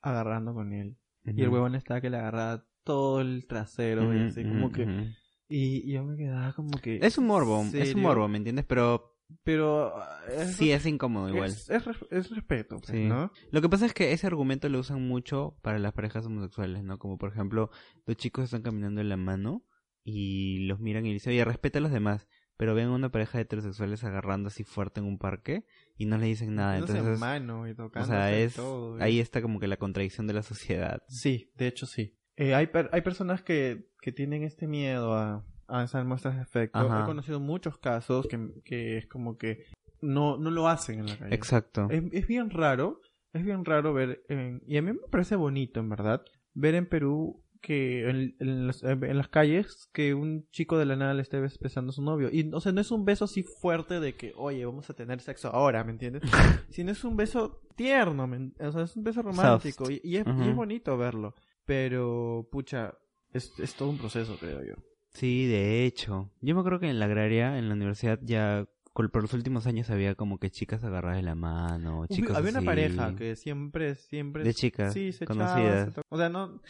agarrando 0.00 0.54
con 0.54 0.72
él. 0.72 0.96
Y 1.25 1.42
el 1.42 1.48
huevón 1.48 1.75
estaba 1.75 2.00
que 2.00 2.10
le 2.10 2.18
agarraba 2.18 2.64
todo 2.84 3.20
el 3.20 3.46
trasero 3.46 4.14
y 4.14 4.26
así 4.26 4.44
como 4.44 4.70
que... 4.70 5.12
Y, 5.48 5.88
y 5.88 5.92
yo 5.92 6.04
me 6.04 6.16
quedaba 6.16 6.54
como 6.54 6.78
que... 6.78 6.98
Es 7.02 7.18
un 7.18 7.26
morbo, 7.26 7.60
¿en 7.60 7.76
es 7.76 7.94
un 7.94 8.00
morbo, 8.00 8.26
¿me 8.26 8.38
entiendes? 8.38 8.64
Pero 8.64 9.12
Pero... 9.44 9.96
ah, 9.96 10.20
Es, 10.30 10.56
sí 10.56 10.72
es 10.72 10.84
incómodo 10.86 11.28
igual. 11.28 11.50
Es, 11.50 11.69
es, 11.70 11.84
res- 11.84 12.06
es 12.10 12.30
respeto, 12.30 12.76
pues, 12.78 12.90
Sí. 12.90 13.04
¿no? 13.04 13.32
Lo 13.50 13.60
que 13.62 13.69
pasa 13.69 13.86
es 13.86 13.94
que 13.94 14.12
ese 14.12 14.26
argumento 14.26 14.69
lo 14.69 14.78
usan 14.78 15.06
mucho 15.06 15.56
para 15.62 15.78
las 15.78 15.92
parejas 15.94 16.26
homosexuales, 16.26 16.85
¿no? 16.85 16.99
Como 16.99 17.18
por 17.18 17.30
ejemplo, 17.30 17.70
los 18.06 18.16
chicos 18.16 18.44
están 18.44 18.62
caminando 18.62 19.00
en 19.00 19.08
la 19.08 19.16
mano 19.16 19.64
y 20.04 20.66
los 20.66 20.80
miran 20.80 21.06
y 21.06 21.12
dicen, 21.12 21.32
oye, 21.32 21.44
respeta 21.44 21.78
a 21.78 21.82
los 21.82 21.92
demás. 21.92 22.28
Pero 22.58 22.75
ven 22.75 22.88
a 22.88 22.92
una 22.92 23.11
pareja 23.11 23.38
de 23.38 23.42
heterosexuales 23.42 24.04
agarrando 24.04 24.49
así 24.49 24.62
fuerte 24.62 25.00
en 25.00 25.06
un 25.06 25.18
parque 25.18 25.64
y 25.97 26.04
no 26.06 26.18
le 26.18 26.26
dicen 26.26 26.54
nada. 26.54 26.78
Entonces, 26.78 27.18
mano 27.18 27.66
y 27.66 27.73
o 27.73 28.04
sea, 28.04 28.37
es, 28.37 28.54
todo, 28.56 29.00
ahí 29.02 29.18
está 29.18 29.40
como 29.42 29.58
que 29.58 29.66
la 29.66 29.78
contradicción 29.78 30.26
de 30.26 30.35
la 30.35 30.42
sociedad. 30.42 31.02
Sí, 31.08 31.50
de 31.56 31.66
hecho 31.66 31.87
sí. 31.87 32.16
Eh, 32.37 32.54
hay, 32.54 32.66
per- 32.68 32.90
hay 32.92 33.00
personas 33.00 33.42
que, 33.42 33.90
que 34.00 34.12
tienen 34.12 34.42
este 34.44 34.66
miedo 34.68 35.14
a, 35.14 35.44
a 35.69 35.85
esas 35.85 36.04
muestras 36.04 36.37
de 36.37 36.42
afecto. 36.42 36.78
Ajá. 36.78 37.02
He 37.02 37.07
conocido 37.07 37.40
muchos 37.40 37.78
casos 37.78 38.26
que, 38.28 38.50
que 38.64 38.99
es 38.99 39.07
como 39.07 39.37
que 39.38 39.64
no, 40.00 40.37
no 40.37 40.50
lo 40.50 40.69
hacen 40.69 41.00
en 41.00 41.07
la 41.07 41.16
calle. 41.19 41.35
Exacto. 41.35 41.87
Es, 41.90 42.02
es 42.12 42.26
bien 42.26 42.50
raro, 42.50 43.00
es 43.33 43.45
bien 43.45 43.64
raro 43.64 43.92
ver, 43.95 44.23
en- 44.28 44.62
y 44.66 44.76
a 44.76 44.83
mí 44.83 44.92
me 44.92 44.99
parece 45.11 45.37
bonito 45.37 45.81
en 45.81 45.88
verdad, 45.88 46.23
ver 46.54 46.75
en 46.75 46.87
Perú 46.88 47.42
que 47.61 48.11
en, 48.11 48.35
en 48.40 48.66
las, 48.66 48.83
en 48.83 49.16
las 49.16 49.28
calles 49.28 49.88
que 49.92 50.14
un 50.14 50.49
chico 50.50 50.76
de 50.78 50.85
la 50.85 50.97
nada 50.97 51.14
le 51.14 51.23
esté 51.23 51.38
besando 51.40 51.90
a 51.90 51.92
su 51.92 52.02
novio. 52.02 52.28
Y, 52.33 52.50
o 52.52 52.59
sea, 52.61 52.73
no 52.73 52.81
es 52.81 52.90
un 52.90 53.04
beso 53.04 53.25
así 53.26 53.45
fuerte 53.45 54.00
de 54.00 54.16
que, 54.16 54.33
oye, 54.37 54.66
vamos 54.66 54.90
a 54.90 54.95
tener 54.95 55.21
sexo 55.21 55.49
ahora, 55.54 55.85
¿me 55.85 55.92
entiendes? 55.92 56.23
Sino 56.71 56.90
es 56.90 57.04
un 57.04 57.16
beso 57.16 57.61
tierno, 57.76 58.26
¿me 58.26 58.37
en- 58.37 58.54
o 58.59 58.73
sea, 58.73 58.83
es 58.83 58.97
un 58.97 59.04
beso 59.04 59.23
romántico. 59.23 59.88
Y, 59.88 60.00
y 60.02 60.16
es, 60.16 60.26
y 60.26 60.49
es 60.49 60.57
bonito 60.57 60.99
verlo. 60.99 61.37
Pero, 61.64 62.49
pucha, 62.50 62.95
es, 63.33 63.52
es 63.61 63.75
todo 63.76 63.90
un 63.90 63.99
proceso, 63.99 64.37
creo 64.40 64.61
yo. 64.64 64.75
Sí, 65.14 65.47
de 65.47 65.85
hecho. 65.85 66.31
Yo 66.40 66.54
me 66.54 66.61
acuerdo 66.61 66.81
que 66.81 66.88
en 66.90 66.99
la 66.99 67.04
agraria, 67.07 67.59
en 67.59 67.69
la 67.69 67.75
universidad, 67.75 68.19
ya 68.23 68.66
por 68.95 69.23
los 69.23 69.33
últimos 69.33 69.66
años 69.66 69.88
había 69.90 70.14
como 70.14 70.38
que 70.38 70.50
chicas 70.50 70.85
agarradas 70.85 71.16
de 71.19 71.23
la 71.23 71.35
mano, 71.35 72.07
chicos 72.09 72.37
Había 72.37 72.50
una 72.50 72.62
pareja 72.62 73.14
que 73.14 73.37
siempre, 73.37 73.95
siempre... 73.95 74.45
De 74.45 74.52
chicas 74.54 74.92
sí, 74.92 75.12
se 75.12 75.25
echaba, 75.25 75.54
conocidas. 75.54 75.95
se 75.95 76.00
o 76.09 76.16
sea, 76.19 76.28
no... 76.28 76.61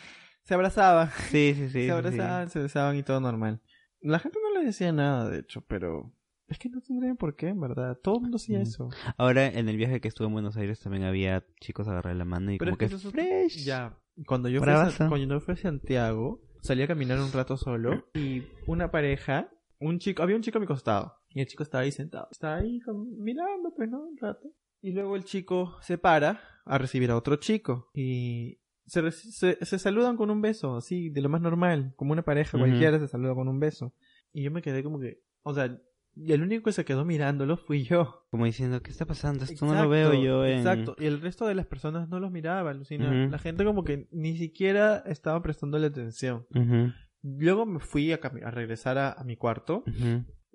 Se 0.44 0.54
abrazaba. 0.54 1.10
Sí, 1.30 1.52
sí, 1.54 1.66
sí. 1.66 1.70
se 1.72 1.84
sí. 1.84 1.90
abrazaban, 1.90 2.50
se 2.50 2.58
besaban 2.60 2.96
y 2.96 3.02
todo 3.04 3.20
normal. 3.20 3.60
La 4.00 4.18
gente 4.18 4.38
no 4.42 4.58
le 4.58 4.66
decía 4.66 4.90
nada, 4.92 5.28
de 5.30 5.38
hecho, 5.38 5.60
pero 5.62 6.12
es 6.48 6.58
que 6.58 6.68
no 6.68 6.80
tendría 6.80 7.14
por 7.14 7.36
qué, 7.36 7.48
en 7.48 7.60
verdad. 7.60 7.96
Todo 8.02 8.16
el 8.16 8.22
mundo 8.22 8.36
hacía 8.36 8.58
Mm. 8.58 8.62
eso. 8.62 8.88
Ahora, 9.16 9.46
en 9.46 9.68
el 9.68 9.76
viaje 9.76 10.00
que 10.00 10.08
estuve 10.08 10.26
en 10.26 10.32
Buenos 10.32 10.56
Aires 10.56 10.80
también 10.80 11.04
había 11.04 11.44
chicos 11.60 11.86
agarrados 11.86 12.16
de 12.16 12.18
la 12.18 12.24
mano 12.24 12.50
y 12.52 12.58
Pero 12.58 12.72
como 12.72 12.82
es 12.84 12.90
que 12.90 12.96
eso 12.96 13.08
es- 13.08 13.12
fresh. 13.14 13.64
Ya, 13.64 13.96
cuando 14.26 14.48
yo, 14.48 14.60
fui 14.60 14.72
a, 14.72 14.90
cuando 15.08 15.34
yo 15.34 15.40
fui 15.40 15.54
a 15.54 15.56
Santiago, 15.56 16.40
salí 16.62 16.82
a 16.82 16.86
caminar 16.86 17.20
un 17.20 17.32
rato 17.32 17.56
solo 17.56 18.06
y 18.14 18.44
una 18.66 18.90
pareja 18.90 19.50
un 19.82 19.98
chico, 19.98 20.22
había 20.22 20.36
un 20.36 20.42
chico 20.42 20.58
a 20.58 20.60
mi 20.60 20.66
costado. 20.66 21.14
Y 21.28 21.40
el 21.40 21.46
chico 21.46 21.62
estaba 21.62 21.82
ahí 21.82 21.92
sentado. 21.92 22.28
Estaba 22.30 22.56
ahí 22.56 22.80
mirando, 23.18 23.72
pues, 23.76 23.90
¿no? 23.90 24.00
Un 24.04 24.16
rato. 24.16 24.48
Y 24.80 24.92
luego 24.92 25.16
el 25.16 25.24
chico 25.24 25.76
se 25.80 25.98
para 25.98 26.40
a 26.64 26.78
recibir 26.78 27.10
a 27.10 27.16
otro 27.16 27.36
chico. 27.36 27.90
Y 27.94 28.60
se, 28.86 29.10
se, 29.10 29.78
saludan 29.78 30.16
con 30.16 30.30
un 30.30 30.40
beso, 30.40 30.76
así, 30.76 31.10
de 31.10 31.20
lo 31.20 31.28
más 31.28 31.40
normal. 31.40 31.94
Como 31.96 32.12
una 32.12 32.22
pareja 32.22 32.58
cualquiera 32.58 32.98
se 32.98 33.08
saluda 33.08 33.34
con 33.34 33.48
un 33.48 33.58
beso. 33.58 33.94
Y 34.32 34.44
yo 34.44 34.50
me 34.50 34.62
quedé 34.62 34.82
como 34.82 35.00
que, 35.00 35.20
o 35.42 35.54
sea, 35.54 35.76
y 36.14 36.32
el 36.32 36.42
único 36.42 36.64
que 36.64 36.72
se 36.72 36.84
quedó 36.84 37.04
mirándolo 37.04 37.56
fui 37.56 37.84
yo. 37.84 38.26
Como 38.30 38.44
diciendo, 38.44 38.82
¿qué 38.82 38.90
está 38.90 39.06
pasando? 39.06 39.44
Esto 39.44 39.66
no 39.66 39.74
lo 39.74 39.88
veo 39.88 40.12
yo 40.12 40.44
en... 40.44 40.58
Exacto. 40.58 40.94
Y 40.98 41.06
el 41.06 41.20
resto 41.20 41.46
de 41.46 41.54
las 41.54 41.66
personas 41.66 42.08
no 42.08 42.20
los 42.20 42.30
miraba, 42.30 42.72
Lucina. 42.74 43.28
La 43.28 43.38
gente 43.38 43.64
como 43.64 43.84
que 43.84 44.08
ni 44.10 44.36
siquiera 44.36 45.02
estaba 45.06 45.40
prestándole 45.42 45.86
atención. 45.86 46.46
Luego 47.22 47.66
me 47.66 47.80
fui 47.80 48.12
a, 48.12 48.20
a 48.44 48.50
regresar 48.50 48.98
a, 48.98 49.22
mi 49.24 49.36
cuarto. 49.36 49.84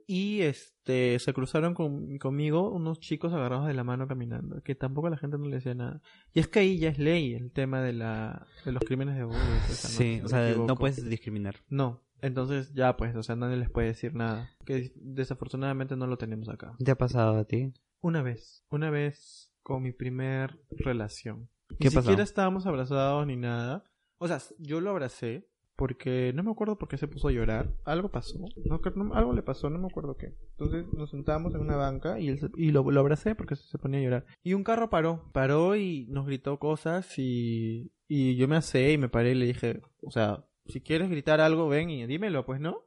Y 0.09 0.41
este 0.41 1.19
se 1.19 1.33
cruzaron 1.33 1.73
con, 1.73 2.17
conmigo 2.17 2.71
unos 2.71 3.01
chicos 3.01 3.33
agarrados 3.33 3.67
de 3.67 3.73
la 3.73 3.83
mano 3.83 4.07
caminando. 4.07 4.61
Que 4.61 4.75
tampoco 4.75 5.09
la 5.09 5.17
gente 5.17 5.37
no 5.37 5.47
le 5.47 5.55
decía 5.55 5.73
nada. 5.73 6.01
Y 6.33 6.39
es 6.39 6.47
que 6.47 6.59
ahí 6.59 6.77
ya 6.77 6.89
es 6.89 6.99
ley 6.99 7.33
el 7.33 7.51
tema 7.51 7.81
de, 7.81 7.93
la, 7.93 8.47
de 8.63 8.71
los 8.71 8.83
crímenes 8.83 9.15
de 9.15 9.23
odio. 9.23 9.37
Sí, 9.69 10.21
o 10.23 10.27
sea, 10.27 10.55
no 10.55 10.75
puedes 10.75 11.09
discriminar. 11.09 11.55
No, 11.67 12.06
entonces 12.21 12.73
ya 12.73 12.97
pues, 12.97 13.15
o 13.15 13.23
sea, 13.23 13.35
nadie 13.35 13.57
les 13.57 13.69
puede 13.69 13.87
decir 13.87 14.13
nada. 14.13 14.51
Que 14.65 14.91
desafortunadamente 14.95 15.95
no 15.95 16.07
lo 16.07 16.17
tenemos 16.17 16.49
acá. 16.49 16.75
¿Te 16.83 16.91
ha 16.91 16.97
pasado 16.97 17.37
a 17.37 17.45
ti? 17.45 17.73
Una 18.01 18.21
vez, 18.21 18.63
una 18.69 18.89
vez 18.89 19.51
con 19.63 19.83
mi 19.83 19.91
primer 19.91 20.59
relación. 20.69 21.49
¿Qué 21.79 21.89
ni 21.89 21.91
siquiera 21.91 22.23
estábamos 22.23 22.65
abrazados 22.65 23.27
ni 23.27 23.35
nada. 23.35 23.83
O 24.17 24.27
sea, 24.27 24.39
yo 24.59 24.79
lo 24.79 24.91
abracé 24.91 25.49
porque 25.75 26.31
no 26.33 26.41
me 26.41 26.51
acuerdo 26.51 26.77
por 26.77 26.87
qué 26.87 26.97
se 26.97 27.07
puso 27.07 27.27
a 27.27 27.31
llorar. 27.31 27.71
Algo 27.85 28.09
pasó. 28.09 28.39
No, 28.65 28.79
algo 29.13 29.33
le 29.33 29.43
pasó, 29.43 29.69
no 29.69 29.77
me 29.77 29.87
acuerdo 29.87 30.17
qué. 30.17 30.35
Entonces 30.57 30.85
nos 30.93 31.11
sentábamos 31.11 31.53
en 31.53 31.61
una 31.61 31.75
banca 31.75 32.19
y, 32.19 32.35
y 32.55 32.71
lo, 32.71 32.89
lo, 32.89 32.99
abracé 32.99 33.35
porque 33.35 33.55
se, 33.55 33.77
ponía 33.77 33.99
a 33.99 34.03
llorar. 34.03 34.25
Y 34.41 34.53
un 34.53 34.63
carro 34.63 34.89
paró. 34.89 35.29
Paró 35.33 35.75
y 35.75 36.07
nos 36.07 36.25
gritó 36.25 36.57
cosas 36.57 37.19
y, 37.19 37.91
y 38.07 38.37
yo 38.37 38.47
me 38.47 38.55
asé 38.55 38.93
y 38.93 38.97
me 38.97 39.09
paré 39.09 39.31
y 39.31 39.35
le 39.35 39.45
dije, 39.45 39.81
o 40.01 40.09
sea, 40.09 40.46
si 40.67 40.81
quieres 40.81 41.09
gritar 41.09 41.41
algo, 41.41 41.67
ven 41.67 41.89
y 41.89 42.05
dímelo, 42.05 42.45
pues, 42.45 42.59
¿no? 42.59 42.83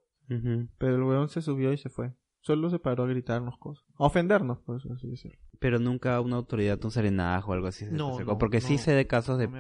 Pero 0.78 0.94
el 0.94 1.02
weón 1.02 1.28
se 1.28 1.42
subió 1.42 1.72
y 1.72 1.76
se 1.76 1.88
fue. 1.88 2.12
Solo 2.40 2.70
se 2.70 2.78
paró 2.78 3.04
a 3.04 3.06
gritarnos 3.06 3.58
cosas. 3.58 3.84
A 3.98 4.04
ofendernos, 4.04 4.60
por 4.60 4.76
así 4.76 5.08
decirlo. 5.08 5.38
Pero 5.58 5.78
nunca 5.78 6.18
una 6.20 6.36
autoridad, 6.36 6.82
un 6.84 6.90
serenaje 6.90 7.50
o 7.50 7.52
algo 7.52 7.66
así 7.66 7.84
se 7.84 7.92
no, 7.92 8.16
Porque 8.38 8.62
sí 8.62 8.78
sé 8.78 8.92
de 8.92 9.06
casos 9.06 9.38
de... 9.38 9.50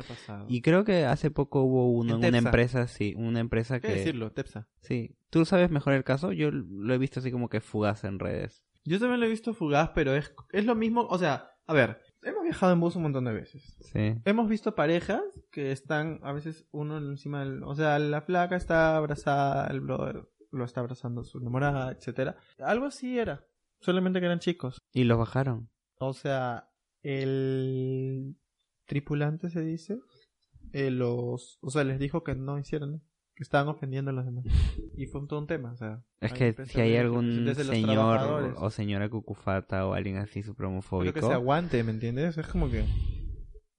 y 0.48 0.62
creo 0.62 0.84
que 0.84 1.04
hace 1.04 1.30
poco 1.30 1.62
hubo 1.62 1.92
uno 1.92 2.16
en, 2.16 2.24
una 2.24 2.38
empresa, 2.38 2.86
sí, 2.86 3.14
una 3.18 3.40
empresa 3.40 3.80
¿Qué 3.80 3.88
que... 3.88 3.94
decirlo? 3.96 4.32
Tepsa. 4.32 4.66
Sí. 4.80 5.16
¿Tú 5.28 5.44
sabes 5.44 5.70
mejor 5.70 5.92
el 5.92 6.04
caso? 6.04 6.32
Yo 6.32 6.50
lo 6.50 6.94
he 6.94 6.98
visto 6.98 7.20
así 7.20 7.30
como 7.30 7.50
que 7.50 7.60
fugaz 7.60 8.04
en 8.04 8.18
redes. 8.18 8.62
Yo 8.84 8.98
también 8.98 9.20
lo 9.20 9.26
he 9.26 9.30
visto 9.30 9.52
fugaz, 9.52 9.90
pero 9.94 10.14
es, 10.14 10.34
es 10.52 10.64
lo 10.64 10.74
mismo, 10.74 11.02
o 11.02 11.18
sea, 11.18 11.50
a 11.66 11.74
ver, 11.74 12.00
Hemos 12.22 12.42
viajado 12.44 12.72
en 12.72 12.80
bus 12.80 12.96
un 12.96 13.02
montón 13.02 13.24
de 13.24 13.32
veces. 13.32 13.76
Sí. 13.80 14.14
Hemos 14.24 14.48
visto 14.48 14.74
parejas 14.74 15.22
que 15.50 15.72
están 15.72 16.20
a 16.22 16.32
veces 16.32 16.66
uno 16.70 16.98
encima 16.98 17.40
del... 17.40 17.62
O 17.62 17.74
sea, 17.74 17.98
la 17.98 18.20
flaca 18.20 18.56
está 18.56 18.96
abrazada, 18.96 19.66
el 19.68 19.80
brother 19.80 20.28
lo 20.50 20.64
está 20.64 20.80
abrazando 20.80 21.24
su 21.24 21.38
enamorada, 21.38 21.92
etcétera. 21.92 22.36
Algo 22.58 22.86
así 22.86 23.18
era. 23.18 23.46
Solamente 23.80 24.20
que 24.20 24.26
eran 24.26 24.40
chicos. 24.40 24.78
Y 24.92 25.04
los 25.04 25.18
bajaron. 25.18 25.70
O 25.98 26.12
sea, 26.12 26.70
el 27.02 28.36
tripulante 28.86 29.48
se 29.48 29.62
dice, 29.62 29.98
eh, 30.72 30.90
los... 30.90 31.58
O 31.62 31.70
sea, 31.70 31.84
les 31.84 31.98
dijo 31.98 32.22
que 32.22 32.34
no 32.34 32.58
hicieran 32.58 33.02
estaban 33.42 33.68
ofendiendo 33.68 34.10
a 34.10 34.14
los 34.14 34.24
demás. 34.24 34.44
Y 34.96 35.06
fue 35.06 35.26
todo 35.26 35.38
un 35.40 35.46
tema, 35.46 35.72
o 35.72 35.76
sea. 35.76 36.02
Es 36.20 36.32
que 36.32 36.54
si 36.66 36.80
hay 36.80 36.96
algún 36.96 37.54
señor 37.54 38.54
o 38.56 38.70
señora 38.70 39.08
cucufata 39.08 39.86
o 39.86 39.94
alguien 39.94 40.16
así 40.16 40.42
supromofóbico. 40.42 41.12
Creo 41.12 41.22
que 41.22 41.28
se 41.28 41.34
aguante, 41.34 41.82
¿me 41.82 41.92
entiendes? 41.92 42.36
Es 42.36 42.46
como 42.46 42.70
que... 42.70 42.84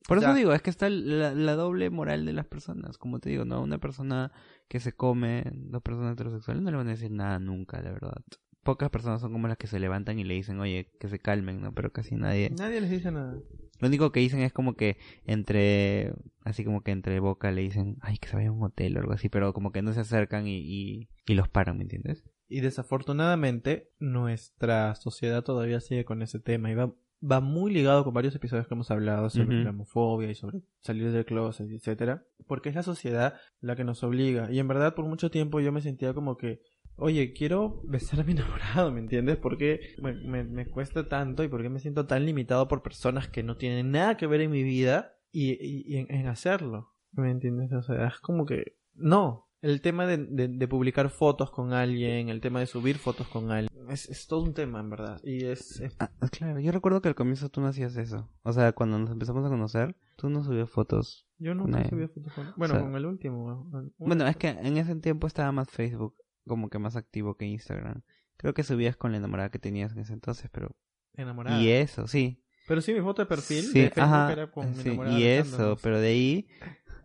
Por 0.08 0.18
eso 0.18 0.34
digo, 0.34 0.51
es 0.51 0.62
que 0.62 0.72
está 0.72 0.89
la, 0.89 1.56
doble 1.56 1.89
moral 1.89 2.25
de 2.25 2.34
las 2.34 2.46
personas. 2.46 2.98
Como 2.98 3.20
te 3.20 3.30
digo, 3.30 3.46
¿no? 3.46 3.62
Una 3.62 3.77
persona 3.77 4.32
que 4.68 4.80
se 4.80 4.94
come, 4.94 5.44
dos 5.53 5.82
personas 5.82 6.13
heterosexuales, 6.13 6.63
no 6.63 6.72
le 6.72 6.77
van 6.77 6.88
a 6.88 6.91
decir 6.91 7.12
nada 7.12 7.39
nunca, 7.39 7.82
de 7.82 7.91
verdad. 7.91 8.18
Pocas 8.63 8.89
personas 8.89 9.22
son 9.22 9.32
como 9.32 9.48
las 9.48 9.58
que 9.58 9.68
se 9.68 9.80
levantan 9.80 10.20
y 10.20 10.24
le 10.24 10.34
dicen, 10.34 10.60
oye, 10.60 10.91
que 11.00 11.08
se 11.08 11.20
calmen, 11.20 11.62
¿no? 11.62 11.74
Pero 11.74 11.91
casi 11.91 12.15
nadie. 12.15 12.51
Nadie 12.58 12.82
les 12.82 12.89
dice 12.89 13.12
nada. 13.12 13.38
Lo 13.81 13.88
único 13.88 14.11
que 14.11 14.19
dicen 14.19 14.41
es 14.41 14.53
como 14.53 14.75
que 14.75 14.97
entre, 15.25 16.13
así 16.43 16.63
como 16.63 16.81
que 16.83 16.91
entre 16.91 17.19
boca 17.19 17.51
le 17.51 17.61
dicen, 17.61 17.97
ay, 18.01 18.17
que 18.19 18.27
se 18.27 18.35
vaya 18.35 18.50
a 18.50 18.51
un 18.51 18.63
hotel 18.63 18.95
o 18.95 19.00
algo 19.00 19.13
así, 19.13 19.27
pero 19.27 19.53
como 19.53 19.71
que 19.71 19.81
no 19.81 19.91
se 19.91 20.01
acercan 20.01 20.47
y, 20.47 21.09
y, 21.25 21.33
los 21.33 21.50
paran, 21.50 21.77
¿me 21.77 21.83
entiendes? 21.83 22.23
Y 22.47 22.59
desafortunadamente 22.59 23.89
nuestra 24.00 24.93
sociedad 24.95 25.43
todavía 25.43 25.79
sigue 25.79 26.05
con 26.05 26.21
ese 26.21 26.39
tema 26.39 26.69
y 26.69 26.75
va, 26.75 26.93
va 27.23 27.39
muy 27.39 27.73
ligado 27.73 28.03
con 28.03 28.13
varios 28.13 28.35
episodios 28.35 28.67
que 28.67 28.73
hemos 28.75 28.91
hablado 28.91 29.29
sobre 29.31 29.63
la 29.63 29.71
homofobia 29.71 30.29
y 30.29 30.35
sobre 30.35 30.61
salir 30.81 31.11
del 31.11 31.25
closet, 31.25 31.71
etcétera, 31.71 32.23
porque 32.45 32.69
es 32.69 32.75
la 32.75 32.83
sociedad 32.83 33.35
la 33.61 33.75
que 33.75 33.83
nos 33.83 34.03
obliga 34.03 34.51
y 34.51 34.59
en 34.59 34.67
verdad 34.67 34.93
por 34.93 35.05
mucho 35.05 35.31
tiempo 35.31 35.59
yo 35.59 35.71
me 35.71 35.81
sentía 35.81 36.13
como 36.13 36.38
que 36.38 36.61
oye, 37.01 37.34
quiero 37.34 37.81
besar 37.84 38.22
a 38.22 38.24
mi 38.24 38.31
enamorado, 38.34 38.91
¿me 38.91 39.00
entiendes? 39.00 39.38
¿Por 39.38 39.58
qué 39.58 39.96
me, 40.00 40.65
cuesta 40.67 41.08
tanto 41.10 41.43
y 41.43 41.50
por 41.50 41.62
qué 41.62 41.70
me 41.70 41.79
siento 41.79 42.05
tan 42.05 42.25
limitado 42.25 42.67
por 42.67 42.84
personas 42.84 43.27
que 43.27 43.43
no 43.43 43.58
tienen 43.58 43.91
nada 43.91 44.15
que 44.15 44.27
ver 44.27 44.41
en 44.41 44.51
mi 44.51 44.63
vida 44.63 45.15
y, 45.31 45.98
en, 45.98 46.27
hacerlo? 46.27 46.93
¿Me 47.12 47.29
entiendes? 47.29 47.74
O 47.74 47.81
sea, 47.81 48.08
es 48.08 48.20
como 48.20 48.46
que 48.46 48.77
no. 48.93 49.48
El 49.62 49.81
tema 49.81 50.08
de, 50.08 50.17
de, 50.17 50.67
publicar 50.67 51.10
fotos 51.12 51.51
con 51.51 51.72
alguien, 51.72 52.29
el 52.29 52.41
tema 52.41 52.60
de 52.60 52.65
subir 52.65 52.98
fotos 52.98 53.27
con 53.27 53.51
alguien, 53.51 53.70
es, 53.89 54.10
es 54.10 54.25
todo 54.25 54.41
un 54.41 54.55
tema, 54.55 54.79
en 54.79 54.89
verdad. 54.89 55.22
Y 55.24 55.46
es, 55.46 55.84
ah, 56.00 56.10
claro, 56.31 56.60
yo 56.60 56.72
recuerdo 56.72 57.00
que 57.03 57.10
al 57.10 57.15
comienzo 57.15 57.50
tú 57.50 57.62
no 57.62 57.67
hacías 57.67 57.96
eso. 57.96 58.27
O 58.41 58.53
sea, 58.53 58.72
cuando 58.72 58.98
nos 58.98 59.12
empezamos 59.12 59.46
a 59.46 59.50
conocer, 59.50 59.96
tú 60.15 60.31
no 60.31 60.43
subías 60.43 60.67
fotos. 60.67 61.27
Yo 61.38 61.53
nunca 61.53 61.88
subía 61.88 62.08
fotos 62.08 62.34
con... 62.34 62.53
Bueno, 62.58 62.79
con 62.79 62.96
el 62.96 63.05
último. 63.05 63.70
Bueno, 64.00 64.25
es 64.25 64.38
que 64.38 64.48
en 64.48 64.77
ese 64.77 64.96
tiempo 64.96 65.27
estaba 65.27 65.51
más 65.51 65.70
Facebook 65.70 66.15
como 66.48 66.69
que 66.69 66.79
más 66.79 66.95
activo 66.95 67.36
que 67.36 67.45
Instagram. 67.45 68.03
Creo 68.38 68.53
que 68.53 68.63
subías 68.63 68.98
con 68.98 69.12
la 69.12 69.17
enamorada 69.17 69.50
que 69.50 69.60
tenías 69.60 69.91
en 69.93 70.00
ese 70.00 70.13
entonces, 70.13 70.50
pero... 70.51 70.75
Enamorada. 71.13 71.62
Y 71.62 71.69
eso, 71.69 72.07
sí. 72.07 72.41
Pero 72.67 72.81
sí, 72.81 72.93
mi 72.93 73.01
foto 73.01 73.21
de 73.21 73.25
perfil 73.25 73.63
sí, 73.63 73.81
de 73.81 73.89
Facebook 73.89 74.31
era 74.31 74.51
con 74.51 74.75
sí, 74.75 74.98
Y 75.12 75.24
eso, 75.24 75.77
pero 75.81 76.00
de 76.00 76.07
ahí, 76.07 76.48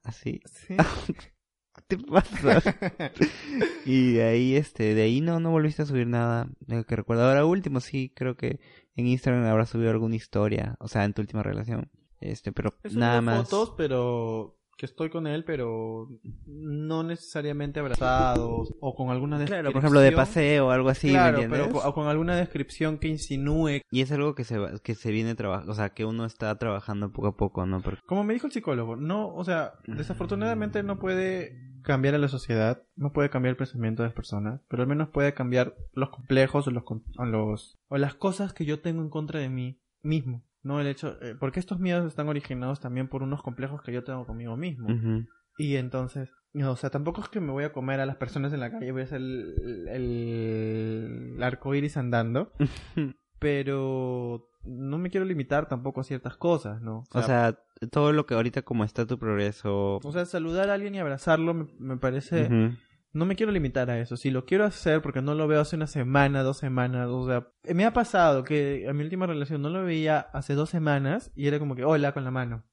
así. 0.04 0.40
¿Sí? 0.46 0.76
¿Qué 0.76 1.82
te 1.88 1.98
pasa? 1.98 2.62
y 3.84 4.12
de 4.12 4.22
ahí, 4.22 4.54
este, 4.54 4.94
de 4.94 5.02
ahí 5.02 5.20
no, 5.20 5.40
no 5.40 5.50
volviste 5.50 5.82
a 5.82 5.86
subir 5.86 6.06
nada. 6.06 6.48
que 6.86 6.96
recuerdo 6.96 7.24
ahora 7.24 7.44
último, 7.44 7.80
sí, 7.80 8.12
creo 8.14 8.36
que 8.36 8.60
en 8.94 9.06
Instagram 9.06 9.44
habrás 9.46 9.70
subido 9.70 9.90
alguna 9.90 10.16
historia, 10.16 10.76
o 10.78 10.88
sea, 10.88 11.04
en 11.04 11.14
tu 11.14 11.22
última 11.22 11.42
relación. 11.42 11.90
Este, 12.20 12.52
pero 12.52 12.74
nada 12.92 13.20
más. 13.20 13.48
fotos, 13.48 13.74
pero 13.76 14.55
que 14.76 14.86
estoy 14.86 15.10
con 15.10 15.26
él, 15.26 15.44
pero 15.44 16.08
no 16.46 17.02
necesariamente 17.02 17.80
abrazados 17.80 18.74
o 18.80 18.94
con 18.94 19.10
alguna 19.10 19.38
descripción. 19.38 19.62
Claro, 19.62 19.72
por 19.72 19.80
ejemplo, 19.80 20.00
de 20.00 20.12
paseo 20.12 20.66
o 20.68 20.70
algo 20.70 20.88
así, 20.88 21.10
claro, 21.10 21.40
pero 21.50 21.66
o 21.66 21.94
con 21.94 22.08
alguna 22.08 22.36
descripción 22.36 22.98
que 22.98 23.08
insinúe. 23.08 23.80
Y 23.90 24.00
es 24.02 24.12
algo 24.12 24.34
que 24.34 24.44
se, 24.44 24.58
que 24.82 24.94
se 24.94 25.10
viene 25.10 25.34
trabajando, 25.34 25.72
o 25.72 25.74
sea, 25.74 25.90
que 25.90 26.04
uno 26.04 26.24
está 26.24 26.56
trabajando 26.58 27.12
poco 27.12 27.28
a 27.28 27.36
poco, 27.36 27.66
¿no? 27.66 27.82
Como 28.06 28.24
me 28.24 28.34
dijo 28.34 28.46
el 28.46 28.52
psicólogo, 28.52 28.96
no, 28.96 29.34
o 29.34 29.44
sea, 29.44 29.74
desafortunadamente 29.86 30.82
no 30.82 30.98
puede 30.98 31.66
cambiar 31.82 32.14
a 32.16 32.18
la 32.18 32.28
sociedad, 32.28 32.82
no 32.96 33.12
puede 33.12 33.30
cambiar 33.30 33.50
el 33.52 33.56
pensamiento 33.56 34.02
de 34.02 34.08
las 34.08 34.14
personas, 34.14 34.60
pero 34.68 34.82
al 34.82 34.88
menos 34.88 35.08
puede 35.08 35.34
cambiar 35.34 35.76
los 35.92 36.10
complejos 36.10 36.66
o 36.66 36.70
los, 36.70 36.82
o 37.16 37.24
los 37.24 37.78
o 37.88 37.96
las 37.96 38.14
cosas 38.14 38.52
que 38.52 38.64
yo 38.64 38.80
tengo 38.80 39.02
en 39.02 39.10
contra 39.10 39.40
de 39.40 39.48
mí 39.48 39.80
mismo. 40.02 40.44
No, 40.66 40.80
el 40.80 40.88
hecho, 40.88 41.16
eh, 41.22 41.36
porque 41.38 41.60
estos 41.60 41.78
miedos 41.78 42.04
están 42.04 42.28
originados 42.28 42.80
también 42.80 43.06
por 43.06 43.22
unos 43.22 43.40
complejos 43.40 43.82
que 43.82 43.92
yo 43.92 44.02
tengo 44.02 44.26
conmigo 44.26 44.56
mismo. 44.56 44.88
Y 45.56 45.76
entonces, 45.76 46.28
o 46.60 46.74
sea, 46.74 46.90
tampoco 46.90 47.20
es 47.20 47.28
que 47.28 47.38
me 47.38 47.52
voy 47.52 47.62
a 47.62 47.72
comer 47.72 48.00
a 48.00 48.06
las 48.06 48.16
personas 48.16 48.52
en 48.52 48.58
la 48.58 48.72
calle, 48.72 48.90
voy 48.90 49.02
a 49.02 49.04
hacer 49.04 49.20
el, 49.20 49.86
el, 49.88 51.40
arco 51.40 51.72
iris 51.72 51.96
andando, 51.96 52.52
pero 53.38 54.48
no 54.64 54.98
me 54.98 55.08
quiero 55.08 55.24
limitar 55.24 55.68
tampoco 55.68 56.00
a 56.00 56.04
ciertas 56.04 56.36
cosas, 56.36 56.82
¿no? 56.82 57.04
O 57.12 57.22
sea, 57.22 57.56
todo 57.92 58.12
lo 58.12 58.26
que 58.26 58.34
ahorita 58.34 58.62
como 58.62 58.82
está 58.82 59.06
tu 59.06 59.20
progreso. 59.20 60.00
O 60.02 60.12
sea, 60.12 60.24
saludar 60.24 60.68
a 60.68 60.74
alguien 60.74 60.96
y 60.96 60.98
abrazarlo 60.98 61.54
me, 61.78 61.96
parece 61.96 62.50
no 63.12 63.24
me 63.24 63.36
quiero 63.36 63.52
limitar 63.52 63.90
a 63.90 63.98
eso. 63.98 64.16
Si 64.16 64.30
lo 64.30 64.44
quiero 64.44 64.64
hacer 64.64 65.02
porque 65.02 65.22
no 65.22 65.34
lo 65.34 65.48
veo 65.48 65.60
hace 65.60 65.76
una 65.76 65.86
semana, 65.86 66.42
dos 66.42 66.58
semanas, 66.58 67.08
o 67.08 67.26
sea, 67.26 67.48
me 67.74 67.84
ha 67.84 67.92
pasado 67.92 68.44
que 68.44 68.86
a 68.88 68.92
mi 68.92 69.04
última 69.04 69.26
relación 69.26 69.62
no 69.62 69.70
lo 69.70 69.84
veía 69.84 70.20
hace 70.20 70.54
dos 70.54 70.70
semanas 70.70 71.32
y 71.34 71.46
era 71.46 71.58
como 71.58 71.74
que 71.74 71.84
hola 71.84 72.12
con 72.12 72.24
la 72.24 72.30
mano. 72.30 72.64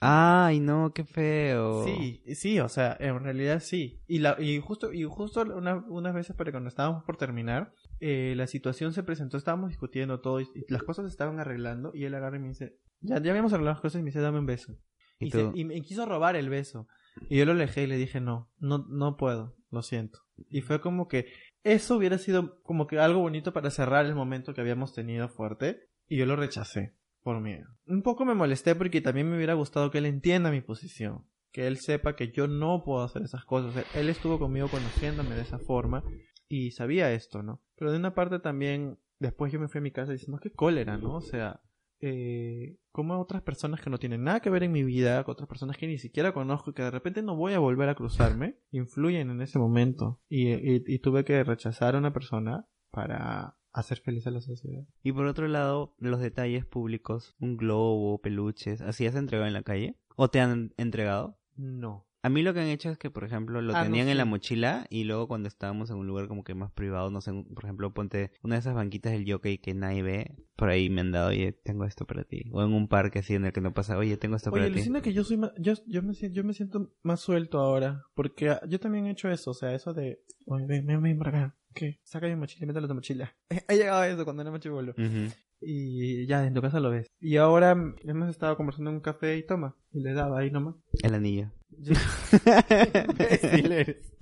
Ay, 0.00 0.60
no, 0.60 0.92
qué 0.94 1.04
feo. 1.04 1.84
Sí, 1.84 2.22
sí, 2.34 2.60
o 2.60 2.68
sea, 2.68 2.96
en 3.00 3.18
realidad 3.22 3.60
sí. 3.60 4.00
Y 4.06 4.20
la 4.20 4.36
y 4.38 4.60
justo 4.60 4.92
y 4.92 5.02
justo 5.04 5.42
unas 5.42 6.14
veces 6.14 6.36
para 6.36 6.52
cuando 6.52 6.68
estábamos 6.68 7.02
por 7.04 7.16
terminar, 7.16 7.74
eh, 7.98 8.34
la 8.36 8.46
situación 8.46 8.92
se 8.92 9.02
presentó, 9.02 9.36
estábamos 9.36 9.70
discutiendo 9.70 10.20
todo 10.20 10.40
y, 10.40 10.46
las 10.68 10.84
cosas 10.84 11.06
se 11.06 11.10
estaban 11.10 11.40
arreglando 11.40 11.90
y 11.94 12.04
él 12.04 12.14
agarra 12.14 12.36
y 12.36 12.40
me 12.40 12.48
dice, 12.48 12.78
ya, 13.00 13.20
ya 13.20 13.30
habíamos 13.30 13.52
arreglado 13.52 13.74
las 13.74 13.82
cosas 13.82 14.00
y 14.00 14.04
me 14.04 14.10
dice, 14.10 14.20
dame 14.20 14.38
un 14.38 14.46
beso. 14.46 14.76
Y, 15.18 15.32
y 15.60 15.64
me 15.64 15.80
quiso 15.82 16.06
robar 16.06 16.36
el 16.36 16.48
beso. 16.48 16.86
Y 17.28 17.38
yo 17.38 17.44
lo 17.44 17.52
alejé 17.52 17.84
y 17.84 17.86
le 17.86 17.96
dije, 17.96 18.20
no, 18.20 18.50
no, 18.58 18.86
no 18.88 19.16
puedo 19.16 19.58
lo 19.70 19.82
siento. 19.82 20.20
Y 20.48 20.62
fue 20.62 20.80
como 20.80 21.08
que 21.08 21.26
eso 21.62 21.96
hubiera 21.96 22.18
sido 22.18 22.62
como 22.62 22.86
que 22.86 22.98
algo 22.98 23.20
bonito 23.20 23.52
para 23.52 23.70
cerrar 23.70 24.06
el 24.06 24.14
momento 24.14 24.54
que 24.54 24.60
habíamos 24.60 24.94
tenido 24.94 25.28
fuerte 25.28 25.88
y 26.08 26.16
yo 26.16 26.26
lo 26.26 26.36
rechacé 26.36 26.94
por 27.22 27.40
miedo. 27.40 27.66
Un 27.86 28.02
poco 28.02 28.24
me 28.24 28.34
molesté 28.34 28.74
porque 28.74 29.00
también 29.00 29.28
me 29.28 29.36
hubiera 29.36 29.54
gustado 29.54 29.90
que 29.90 29.98
él 29.98 30.06
entienda 30.06 30.50
mi 30.50 30.60
posición, 30.60 31.24
que 31.52 31.66
él 31.66 31.78
sepa 31.78 32.16
que 32.16 32.30
yo 32.30 32.46
no 32.48 32.82
puedo 32.84 33.02
hacer 33.02 33.22
esas 33.22 33.44
cosas. 33.44 33.84
Él 33.94 34.08
estuvo 34.08 34.38
conmigo 34.38 34.68
conociéndome 34.68 35.34
de 35.34 35.42
esa 35.42 35.58
forma 35.58 36.02
y 36.48 36.70
sabía 36.70 37.12
esto, 37.12 37.42
¿no? 37.42 37.60
Pero 37.76 37.92
de 37.92 37.98
una 37.98 38.14
parte 38.14 38.38
también, 38.38 38.98
después 39.18 39.52
yo 39.52 39.60
me 39.60 39.68
fui 39.68 39.78
a 39.78 39.82
mi 39.82 39.90
casa 39.90 40.12
diciendo, 40.12 40.40
qué 40.40 40.50
cólera, 40.50 40.96
¿no? 40.96 41.16
O 41.16 41.20
sea, 41.20 41.60
eh, 42.00 42.76
como 42.92 43.18
otras 43.20 43.42
personas 43.42 43.80
que 43.80 43.90
no 43.90 43.98
tienen 43.98 44.24
nada 44.24 44.40
que 44.40 44.50
ver 44.50 44.62
en 44.62 44.72
mi 44.72 44.82
vida, 44.82 45.24
con 45.24 45.32
otras 45.32 45.48
personas 45.48 45.76
que 45.76 45.86
ni 45.86 45.98
siquiera 45.98 46.32
conozco 46.32 46.70
y 46.70 46.74
que 46.74 46.82
de 46.82 46.90
repente 46.90 47.22
no 47.22 47.36
voy 47.36 47.52
a 47.52 47.58
volver 47.58 47.88
a 47.88 47.94
cruzarme, 47.94 48.58
influyen 48.70 49.30
en 49.30 49.40
ese 49.40 49.58
momento. 49.58 50.20
Y, 50.28 50.52
y, 50.52 50.98
tuve 50.98 51.24
que 51.24 51.42
rechazar 51.44 51.94
a 51.94 51.98
una 51.98 52.12
persona 52.12 52.66
para 52.90 53.56
hacer 53.72 53.98
feliz 53.98 54.26
a 54.26 54.30
la 54.30 54.40
sociedad. 54.40 54.84
Y 55.02 55.12
por 55.12 55.26
otro 55.26 55.46
lado, 55.48 55.94
los 55.98 56.20
detalles 56.20 56.66
públicos, 56.66 57.36
un 57.38 57.56
globo, 57.56 58.20
peluches, 58.20 58.80
¿así 58.80 59.06
has 59.06 59.14
entregado 59.14 59.46
en 59.46 59.54
la 59.54 59.62
calle? 59.62 59.96
¿O 60.16 60.28
te 60.28 60.40
han 60.40 60.72
entregado? 60.76 61.38
No. 61.54 62.07
A 62.22 62.28
mí 62.28 62.42
lo 62.42 62.52
que 62.52 62.60
han 62.60 62.66
hecho 62.66 62.90
es 62.90 62.98
que, 62.98 63.10
por 63.10 63.22
ejemplo, 63.24 63.60
lo 63.62 63.74
Ah, 63.74 63.78
no 63.78 63.84
tenían 63.84 64.08
en 64.08 64.16
la 64.16 64.24
mochila 64.24 64.86
y 64.90 65.04
luego 65.04 65.28
cuando 65.28 65.46
estábamos 65.46 65.90
en 65.90 65.96
un 65.96 66.06
lugar 66.08 66.26
como 66.26 66.42
que 66.42 66.54
más 66.54 66.72
privado, 66.72 67.10
no 67.10 67.20
sé, 67.20 67.32
por 67.54 67.64
ejemplo, 67.64 67.94
ponte 67.94 68.32
una 68.42 68.56
de 68.56 68.60
esas 68.60 68.74
banquitas 68.74 69.12
del 69.12 69.30
jockey 69.30 69.58
que 69.58 69.72
nadie 69.74 70.02
ve, 70.02 70.36
por 70.56 70.68
ahí 70.68 70.90
me 70.90 71.00
han 71.02 71.12
dado, 71.12 71.28
oye, 71.28 71.52
tengo 71.52 71.84
esto 71.84 72.06
para 72.06 72.24
ti. 72.24 72.50
O 72.52 72.62
en 72.62 72.72
un 72.72 72.88
parque 72.88 73.20
así 73.20 73.34
en 73.34 73.44
el 73.44 73.52
que 73.52 73.60
no 73.60 73.72
pasa, 73.72 73.96
oye, 73.96 74.16
tengo 74.16 74.34
esto 74.36 74.50
Oye, 74.50 74.62
para 74.62 74.66
ti. 74.66 74.72
alucina 74.72 75.00
que 75.00 75.12
yo 75.12 75.22
soy 75.22 75.36
más, 75.36 75.52
yo, 75.58 75.74
yo 75.86 76.02
me 76.02 76.12
siento, 76.14 76.34
yo 76.34 76.44
me 76.44 76.54
siento 76.54 76.92
más 77.02 77.20
suelto 77.20 77.60
ahora, 77.60 78.04
porque 78.14 78.50
ah, 78.50 78.60
yo 78.68 78.80
también 78.80 79.06
he 79.06 79.10
hecho 79.12 79.30
eso, 79.30 79.52
o 79.52 79.54
sea, 79.54 79.72
eso 79.74 79.94
de, 79.94 80.20
oye, 80.46 80.66
ven, 80.66 80.86
ven, 80.86 81.00
ven 81.00 81.18
para 81.18 81.30
acá, 81.30 81.56
¿qué? 81.72 82.00
Saca 82.02 82.26
mi 82.26 82.34
mochila 82.34 82.64
y 82.64 82.66
mételo 82.66 82.86
en 82.86 82.88
tu 82.88 82.94
mochila. 82.96 83.36
He 83.68 83.76
llegado 83.76 84.00
a 84.00 84.08
eso 84.08 84.24
cuando 84.24 84.42
era 84.42 84.50
más 84.50 84.60
chibolo. 84.60 84.92
Ujú. 84.98 85.32
Y 85.60 86.26
ya, 86.26 86.46
en 86.46 86.54
tu 86.54 86.62
casa 86.62 86.80
lo 86.80 86.90
ves. 86.90 87.06
Y 87.20 87.36
ahora 87.36 87.76
hemos 88.04 88.30
estado 88.30 88.56
conversando 88.56 88.90
en 88.90 88.96
un 88.96 89.02
café 89.02 89.36
y 89.36 89.46
toma, 89.46 89.76
y 89.92 90.00
le 90.00 90.12
daba 90.12 90.40
ahí 90.40 90.50
nomás. 90.50 90.76
El 91.02 91.14
anillo. 91.14 91.50
Yo-. 91.70 91.94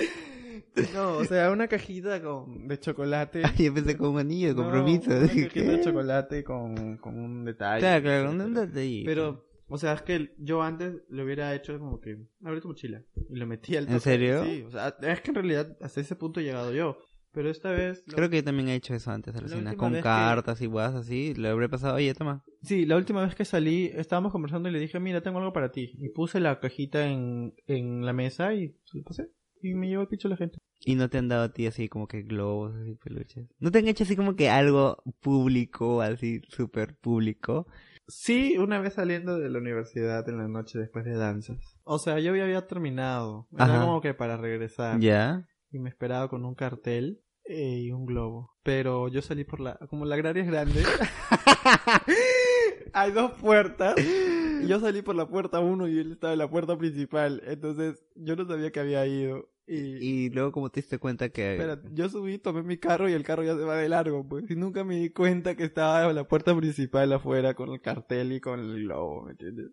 No, 0.95 1.17
o 1.17 1.25
sea, 1.25 1.51
una 1.51 1.69
cajita 1.69 2.23
con, 2.23 2.69
de 2.69 2.79
chocolate. 2.79 3.43
Ay, 3.45 3.67
empecé 3.67 3.97
con 3.97 4.11
un 4.11 4.19
anillo 4.19 4.49
de 4.49 4.55
No, 4.55 4.63
compromiso. 4.63 5.11
una 5.11 5.21
Dije, 5.21 5.49
cajita 5.49 5.71
de 5.73 5.81
chocolate 5.81 6.45
con, 6.45 6.97
con 6.99 7.19
un 7.19 7.45
detalle. 7.45 7.81
Claro, 7.81 8.03
claro, 8.03 8.31
un 8.31 8.55
detalle. 8.55 9.03
Pero, 9.07 9.47
o 9.69 9.79
sea, 9.79 9.95
es 9.95 10.03
que 10.03 10.35
yo 10.39 10.63
antes 10.63 10.97
lo 11.09 11.25
hubiera 11.25 11.55
hecho 11.55 11.79
como 11.79 12.01
que, 12.01 12.19
abre 12.45 12.61
tu 12.61 12.69
mochila. 12.69 13.03
Y 13.31 13.37
lo 13.37 13.47
metí 13.47 13.77
al 13.77 13.89
¿En 13.89 14.01
serio? 14.01 14.45
Sí, 14.45 14.65
o 14.67 14.71
sea, 14.71 14.95
es 15.01 15.21
que 15.23 15.31
en 15.31 15.35
realidad 15.37 15.77
hasta 15.81 16.01
ese 16.01 16.15
punto 16.15 16.41
he 16.41 16.45
llegado 16.45 16.73
yo. 16.75 16.99
Pero 17.37 17.51
esta 17.51 17.71
vez... 17.71 18.03
lo- 18.07 18.15
Creo 18.17 18.31
que 18.31 18.37
yo 18.37 18.45
también 18.45 18.71
he 18.71 18.75
hecho 18.75 18.95
eso 18.95 19.11
antes, 19.11 19.37
Alucina. 19.37 19.77
Con 19.77 19.93
vez 19.93 20.01
que- 20.01 20.05
cartas 20.05 20.63
y 20.63 20.67
guas 20.67 20.95
así, 20.95 21.35
le 21.35 21.49
habré 21.51 21.69
pasado, 21.69 21.97
oye, 21.97 22.15
toma. 22.15 22.43
Sí, 22.63 22.87
la 22.87 22.97
última 22.97 23.23
vez 23.23 23.35
que 23.35 23.45
salí, 23.45 23.91
estábamos 23.95 24.33
conversando 24.33 24.71
y 24.71 24.73
le 24.73 24.79
dije, 24.81 24.99
mira, 25.01 25.21
tengo 25.21 25.37
algo 25.39 25.53
para 25.53 25.71
ti. 25.71 25.93
Y 25.99 26.09
puse 26.09 26.41
la 26.41 26.59
cajita 26.61 27.07
en, 27.07 27.53
en 27.67 28.07
la 28.07 28.15
mesa 28.15 28.55
y 28.55 28.75
se 28.87 28.97
lo 28.97 29.05
pasé. 29.05 29.29
Y 29.61 29.75
me 29.75 29.87
llevó 29.87 30.01
el 30.03 30.09
picho 30.09 30.31
la 30.31 30.39
gente. 30.39 30.57
Y 30.81 30.95
no 30.95 31.11
te 31.11 31.19
han 31.19 31.29
dado 31.29 31.43
a 31.45 31.53
ti 31.53 31.67
así 31.67 31.89
como 31.91 32.09
que 32.09 32.23
globos, 32.23 32.75
así 32.75 32.95
peluches. 32.95 33.47
¿No 33.59 33.71
te 33.71 33.81
han 33.81 33.89
hecho 33.89 34.05
así 34.05 34.17
como 34.17 34.35
que 34.35 34.49
algo 34.49 35.03
público, 35.21 36.01
así 36.01 36.41
súper 36.49 36.97
público? 36.97 37.67
Sí, 38.09 38.57
una 38.57 38.81
vez 38.81 38.95
saliendo 38.95 39.39
de 39.39 39.51
la 39.51 39.59
universidad 39.59 40.27
en 40.29 40.39
la 40.39 40.49
noche 40.49 40.79
después 40.79 41.05
de 41.05 41.17
danzas. 41.17 41.59
O 41.85 41.99
sea, 41.99 42.19
yo 42.19 42.35
ya 42.35 42.45
había 42.45 42.67
terminado. 42.67 43.47
Era 43.53 43.65
Ajá. 43.65 43.81
como 43.85 44.01
que 44.01 44.15
para 44.15 44.39
regresar. 44.39 44.99
¿Ya? 45.01 45.47
y 45.73 45.79
me 45.81 45.91
esperaba 45.91 46.29
con 46.31 46.45
un 46.47 46.55
cartel 46.55 47.21
y 47.49 47.91
un 47.91 48.07
globo. 48.07 48.57
Pero 48.63 49.09
yo 49.09 49.23
salí 49.23 49.45
por 49.45 49.61
la... 49.61 49.77
Como 49.89 50.05
la 50.05 50.15
agraria 50.15 50.43
es 50.43 50.49
grande. 50.49 50.83
Hay 52.93 53.13
dos 53.13 53.33
puertas. 53.33 53.95
Yo 54.67 54.81
salí 54.81 55.03
por 55.03 55.15
la 55.15 55.29
puerta 55.29 55.61
uno 55.61 55.87
y 55.87 55.99
él 55.99 56.13
estaba 56.13 56.33
en 56.33 56.39
la 56.39 56.49
puerta 56.49 56.77
principal. 56.77 57.43
Entonces 57.47 58.03
yo 58.15 58.37
no 58.37 58.47
sabía 58.47 58.73
que 58.73 58.81
había 58.81 59.07
ido. 59.07 59.49
Y... 59.67 60.27
Y 60.27 60.31
luego 60.31 60.53
como 60.53 60.71
te 60.71 60.81
diste 60.81 60.99
cuenta 60.99 61.29
que... 61.31 61.53
Espera, 61.57 61.81
yo 61.93 62.09
subí, 62.09 62.39
tomé 62.39 62.63
mi 62.63 62.77
carro 62.79 63.09
y 63.09 63.13
el 63.13 63.25
carro 63.25 63.43
ya 63.43 63.55
se 63.57 63.65
va 63.65 63.77
de 63.77 63.89
largo, 63.89 64.27
pues. 64.29 64.49
Y 64.51 64.55
nunca 64.57 64.85
me 64.85 64.97
di 64.97 65.11
cuenta 65.11 65.57
que 65.57 65.65
estaba 65.65 66.09
en 66.09 66.15
la 66.15 66.29
puerta 66.29 66.57
principal 66.57 67.13
afuera 67.13 67.55
con 67.55 67.71
el 67.71 67.81
cartel 67.81 68.33
y 68.33 68.41
con 68.41 68.61
el 68.61 68.85
globo, 68.85 69.25
¿me 69.25 69.33
entiendes? 69.33 69.73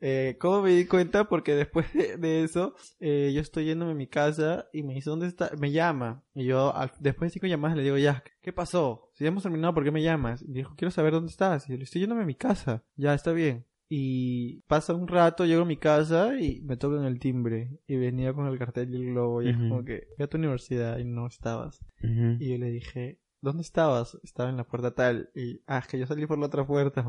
Eh, 0.00 0.36
¿Cómo 0.40 0.62
me 0.62 0.70
di 0.70 0.86
cuenta? 0.86 1.28
Porque 1.28 1.54
después 1.54 1.92
de, 1.92 2.16
de 2.16 2.42
eso, 2.44 2.74
eh, 3.00 3.32
yo 3.34 3.40
estoy 3.40 3.66
yéndome 3.66 3.92
a 3.92 3.94
mi 3.96 4.06
casa 4.06 4.68
y 4.72 4.82
me 4.82 4.94
dice, 4.94 5.10
¿dónde 5.10 5.26
está? 5.26 5.50
Me 5.58 5.70
llama. 5.72 6.22
Y 6.34 6.46
yo, 6.46 6.74
al- 6.74 6.92
después 7.00 7.30
de 7.30 7.34
cinco 7.34 7.46
llamadas, 7.46 7.76
le 7.76 7.82
digo, 7.82 7.98
ya, 7.98 8.24
¿qué 8.40 8.52
pasó? 8.52 9.10
Si 9.14 9.24
ya 9.24 9.28
hemos 9.28 9.42
terminado, 9.42 9.74
¿por 9.74 9.84
qué 9.84 9.90
me 9.90 10.02
llamas? 10.02 10.42
Y 10.42 10.52
dijo, 10.52 10.74
quiero 10.76 10.90
saber 10.90 11.12
dónde 11.12 11.30
estás. 11.30 11.68
Y 11.68 11.72
yo 11.72 11.78
le 11.78 11.84
estoy 11.84 12.00
yéndome 12.00 12.22
a 12.22 12.26
mi 12.26 12.34
casa. 12.34 12.82
Ya, 12.96 13.12
está 13.14 13.32
bien. 13.32 13.66
Y 13.88 14.62
pasa 14.62 14.94
un 14.94 15.08
rato, 15.08 15.44
llego 15.44 15.62
a 15.62 15.66
mi 15.66 15.76
casa 15.76 16.40
y 16.40 16.62
me 16.62 16.76
tocan 16.76 17.04
el 17.04 17.18
timbre. 17.18 17.78
Y 17.86 17.96
venía 17.96 18.32
con 18.32 18.46
el 18.46 18.58
cartel 18.58 18.92
y 18.92 18.96
el 18.96 19.06
globo. 19.12 19.42
Y 19.42 19.50
es 19.50 19.56
como 19.56 19.84
que, 19.84 20.08
fui 20.16 20.24
a 20.24 20.28
tu 20.28 20.38
universidad 20.38 20.98
y 20.98 21.04
no 21.04 21.26
estabas. 21.26 21.80
Y 22.00 22.50
yo 22.50 22.58
le 22.58 22.70
dije, 22.70 23.20
¿dónde 23.44 23.62
estabas? 23.62 24.18
Estaba 24.24 24.48
en 24.48 24.56
la 24.56 24.64
puerta 24.64 24.94
tal. 24.94 25.30
Y, 25.34 25.60
ah, 25.66 25.78
es 25.78 25.86
que 25.86 25.98
yo 25.98 26.06
salí 26.06 26.26
por 26.26 26.38
la 26.38 26.46
otra 26.46 26.66
puerta, 26.66 27.04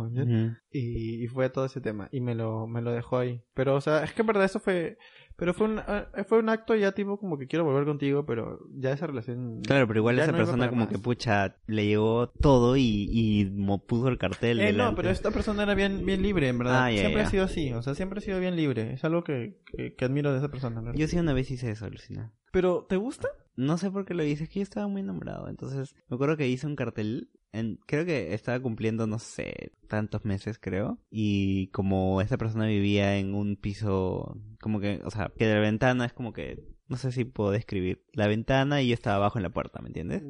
y, 0.69 1.23
y 1.23 1.27
fue 1.27 1.49
todo 1.49 1.65
ese 1.65 1.81
tema. 1.81 2.09
Y 2.11 2.19
me 2.19 2.35
lo, 2.35 2.67
me 2.67 2.81
lo 2.81 2.91
dejó 2.91 3.17
ahí. 3.17 3.41
Pero, 3.53 3.75
o 3.75 3.81
sea, 3.81 4.03
es 4.03 4.13
que 4.13 4.21
en 4.21 4.27
verdad 4.27 4.43
eso 4.43 4.59
fue, 4.59 4.97
pero 5.37 5.53
fue 5.53 5.67
un, 5.67 5.79
eh, 5.79 6.23
fue 6.27 6.39
un 6.39 6.49
acto 6.49 6.75
ya 6.75 6.91
tipo 6.93 7.17
como 7.19 7.37
que 7.37 7.47
quiero 7.47 7.65
volver 7.65 7.85
contigo, 7.85 8.25
pero 8.25 8.59
ya 8.75 8.91
esa 8.91 9.07
relación. 9.07 9.61
Claro, 9.61 9.87
pero 9.87 9.99
igual 9.99 10.17
esa 10.19 10.31
no 10.31 10.37
persona 10.37 10.69
como 10.69 10.81
más. 10.81 10.89
que 10.89 10.97
pucha, 10.99 11.55
le 11.67 11.85
llegó 11.87 12.29
todo 12.29 12.77
y, 12.77 13.09
y 13.11 13.45
mo- 13.51 13.83
puso 13.85 14.07
el 14.07 14.17
cartel. 14.17 14.59
Eh, 14.61 14.73
no, 14.73 14.95
pero 14.95 15.09
esta 15.09 15.31
persona 15.31 15.63
era 15.63 15.75
bien, 15.75 16.05
bien 16.05 16.21
libre, 16.21 16.47
en 16.47 16.57
verdad. 16.59 16.85
Ah, 16.85 16.91
siempre 16.91 17.21
ha 17.21 17.29
sido 17.29 17.43
así, 17.45 17.71
o 17.73 17.81
sea, 17.81 17.95
siempre 17.95 18.19
ha 18.19 18.21
sido 18.21 18.39
bien 18.39 18.55
libre. 18.55 18.93
Es 18.93 19.03
algo 19.03 19.23
que, 19.23 19.59
que, 19.65 19.93
que 19.95 20.05
admiro 20.05 20.31
de 20.31 20.37
esa 20.39 20.49
persona, 20.49 20.81
¿verdad? 20.81 20.97
Yo 20.97 21.07
sí 21.07 21.17
una 21.17 21.33
vez 21.33 21.49
hice 21.51 21.71
eso, 21.71 21.89
Lucina. 21.89 22.31
Pero, 22.51 22.85
¿te 22.87 22.95
gusta? 22.95 23.27
No 23.57 23.77
sé 23.77 23.91
por 23.91 24.05
qué 24.05 24.13
lo 24.13 24.23
hice, 24.23 24.45
es 24.45 24.49
que 24.49 24.59
yo 24.59 24.63
estaba 24.63 24.87
muy 24.87 25.01
enamorado. 25.01 25.49
Entonces, 25.49 25.95
me 26.09 26.15
acuerdo 26.15 26.37
que 26.37 26.47
hice 26.47 26.67
un 26.67 26.75
cartel. 26.75 27.29
En, 27.55 27.77
creo 27.85 28.05
que 28.05 28.33
estaba 28.33 28.59
cumpliendo, 28.59 29.07
no 29.07 29.19
sé, 29.19 29.71
tantos 29.87 30.25
meses, 30.25 30.57
creo. 30.59 30.99
Y 31.09 31.67
como 31.67 32.21
esta 32.21 32.37
persona 32.37 32.67
vivía 32.67 33.17
en 33.17 33.33
un 33.33 33.55
piso, 33.55 34.37
como 34.59 34.79
que, 34.79 35.01
o 35.03 35.11
sea, 35.11 35.31
que 35.37 35.47
de 35.47 35.55
la 35.55 35.61
ventana 35.61 36.05
es 36.05 36.13
como 36.13 36.33
que, 36.33 36.63
no 36.87 36.97
sé 36.97 37.11
si 37.11 37.25
puedo 37.25 37.51
describir. 37.51 38.03
La 38.13 38.27
ventana 38.27 38.81
y 38.81 38.89
yo 38.89 38.93
estaba 38.93 39.17
abajo 39.17 39.39
en 39.39 39.43
la 39.43 39.49
puerta, 39.49 39.81
¿me 39.81 39.87
entiendes? 39.87 40.23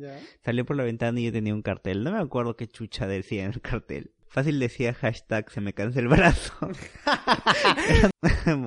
Salió 0.43 0.65
por 0.65 0.75
la 0.75 0.83
ventana 0.83 1.19
y 1.19 1.25
yo 1.25 1.31
tenía 1.31 1.53
un 1.53 1.61
cartel. 1.61 2.03
No 2.03 2.11
me 2.11 2.19
acuerdo 2.19 2.55
qué 2.55 2.67
chucha 2.67 3.07
decía 3.07 3.43
en 3.43 3.51
el 3.51 3.61
cartel. 3.61 4.11
Fácil 4.27 4.59
decía 4.59 4.93
hashtag 4.93 5.49
se 5.49 5.61
me 5.61 5.73
cansa 5.73 5.99
el 5.99 6.07
brazo. 6.07 6.53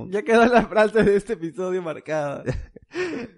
Ya 0.09 0.23
quedó 0.23 0.47
la 0.47 0.67
frase 0.67 1.05
de 1.05 1.17
este 1.17 1.35
episodio 1.35 1.83
marcada. 1.83 2.43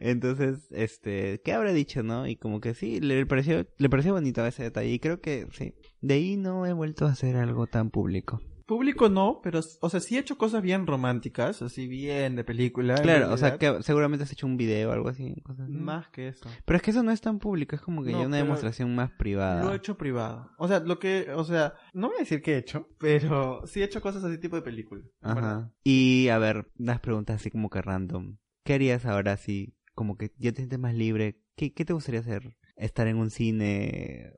Entonces, 0.00 0.68
este, 0.70 1.40
¿qué 1.44 1.52
habrá 1.52 1.72
dicho, 1.72 2.02
no? 2.02 2.26
Y 2.26 2.36
como 2.36 2.60
que 2.60 2.74
sí, 2.74 3.00
le 3.00 3.26
pareció, 3.26 3.66
le 3.76 3.90
pareció 3.90 4.12
bonito 4.12 4.44
ese 4.46 4.64
detalle. 4.64 4.90
Y 4.90 4.98
creo 4.98 5.20
que 5.20 5.46
sí. 5.52 5.74
De 6.00 6.14
ahí 6.14 6.36
no 6.36 6.66
he 6.66 6.72
vuelto 6.72 7.06
a 7.06 7.10
hacer 7.10 7.36
algo 7.36 7.66
tan 7.66 7.90
público. 7.90 8.40
Público 8.70 9.08
no, 9.08 9.40
pero, 9.42 9.58
o 9.80 9.90
sea, 9.90 9.98
sí 9.98 10.16
he 10.16 10.20
hecho 10.20 10.38
cosas 10.38 10.62
bien 10.62 10.86
románticas, 10.86 11.60
así 11.60 11.88
bien 11.88 12.36
de 12.36 12.44
película. 12.44 12.94
Claro, 12.94 13.32
o 13.32 13.36
sea, 13.36 13.58
que 13.58 13.82
seguramente 13.82 14.22
has 14.22 14.30
hecho 14.30 14.46
un 14.46 14.56
video 14.56 14.90
o 14.90 14.92
algo 14.92 15.08
así. 15.08 15.34
cosas 15.42 15.64
así. 15.64 15.72
Más 15.72 16.08
que 16.10 16.28
eso. 16.28 16.48
Pero 16.64 16.76
es 16.76 16.82
que 16.84 16.92
eso 16.92 17.02
no 17.02 17.10
es 17.10 17.20
tan 17.20 17.40
público, 17.40 17.74
es 17.74 17.82
como 17.82 18.04
que 18.04 18.12
No, 18.12 18.20
ya 18.20 18.26
una 18.28 18.36
demostración 18.36 18.94
más 18.94 19.10
privada. 19.10 19.64
Lo 19.64 19.72
he 19.72 19.76
hecho 19.76 19.98
privado. 19.98 20.52
O 20.56 20.68
sea, 20.68 20.78
lo 20.78 21.00
que, 21.00 21.32
o 21.34 21.42
sea, 21.42 21.74
no 21.94 22.06
voy 22.06 22.18
a 22.18 22.20
decir 22.20 22.42
que 22.42 22.54
he 22.54 22.58
hecho, 22.58 22.86
pero 23.00 23.66
sí 23.66 23.80
he 23.80 23.84
hecho 23.84 24.00
cosas 24.00 24.22
así 24.22 24.38
tipo 24.38 24.54
de 24.54 24.62
película. 24.62 25.02
verdad. 25.20 25.58
Ajá. 25.58 25.72
Y 25.82 26.28
a 26.28 26.38
ver, 26.38 26.70
unas 26.78 27.00
preguntas 27.00 27.40
así 27.40 27.50
como 27.50 27.70
que 27.70 27.82
random. 27.82 28.36
¿Qué 28.64 28.74
harías 28.74 29.06
ahora 29.06 29.36
si 29.36 29.74
como 29.94 30.16
que 30.16 30.32
ya 30.38 30.52
te 30.52 30.58
sientes 30.58 30.78
más 30.78 30.94
libre? 30.94 31.40
¿Qué, 31.56 31.72
qué 31.72 31.84
te 31.84 31.92
gustaría 31.92 32.20
hacer? 32.20 32.56
¿Estar 32.76 33.06
en 33.06 33.18
un 33.18 33.30
cine? 33.30 34.32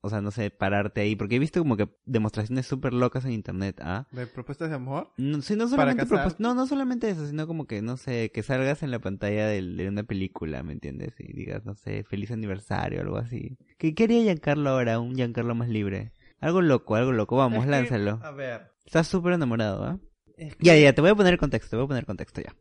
O 0.00 0.10
sea, 0.10 0.20
no 0.20 0.30
sé, 0.30 0.50
pararte 0.50 1.00
ahí. 1.00 1.16
Porque 1.16 1.36
he 1.36 1.38
visto 1.38 1.60
como 1.60 1.76
que 1.76 1.88
demostraciones 2.04 2.66
súper 2.66 2.92
locas 2.92 3.24
en 3.24 3.32
internet, 3.32 3.80
¿ah? 3.82 4.06
¿De 4.12 4.26
propuestas 4.26 4.68
de 4.68 4.76
amor? 4.76 5.12
No, 5.16 5.40
sí, 5.40 5.56
no 5.56 5.68
solamente 5.68 6.04
no, 6.38 6.54
no 6.54 6.66
solamente 6.66 7.08
eso, 7.08 7.26
sino 7.26 7.46
como 7.46 7.66
que, 7.66 7.80
no 7.80 7.96
sé, 7.96 8.30
que 8.32 8.42
salgas 8.42 8.82
en 8.82 8.90
la 8.90 8.98
pantalla 8.98 9.46
de 9.46 9.88
una 9.88 10.02
película, 10.02 10.62
¿me 10.62 10.72
entiendes? 10.72 11.14
Y 11.18 11.32
digas, 11.32 11.64
no 11.64 11.74
sé, 11.74 12.04
feliz 12.04 12.30
aniversario 12.30 13.00
algo 13.00 13.16
así. 13.16 13.56
¿Qué 13.78 13.94
quería 13.94 14.22
Giancarlo 14.22 14.70
ahora? 14.70 14.98
Un 14.98 15.14
Giancarlo 15.14 15.54
más 15.54 15.68
libre. 15.68 16.12
Algo 16.40 16.60
loco, 16.60 16.96
algo 16.96 17.12
loco. 17.12 17.36
Vamos, 17.36 17.60
Es 17.60 17.64
que, 17.64 17.70
lánzalo. 17.70 18.20
A 18.22 18.30
ver. 18.30 18.72
Estás 18.84 19.06
súper 19.06 19.32
enamorado, 19.32 19.84
¿ah? 19.84 19.98
Es 20.38 20.56
que- 20.56 20.64
Ya, 20.64 20.76
ya, 20.76 20.92
te 20.94 21.00
voy 21.00 21.10
a 21.10 21.14
poner 21.14 21.36
contexto, 21.38 21.70
te 21.70 21.76
voy 21.76 21.84
a 21.84 21.88
poner 21.88 22.06
contexto 22.06 22.40
ya. 22.40 22.54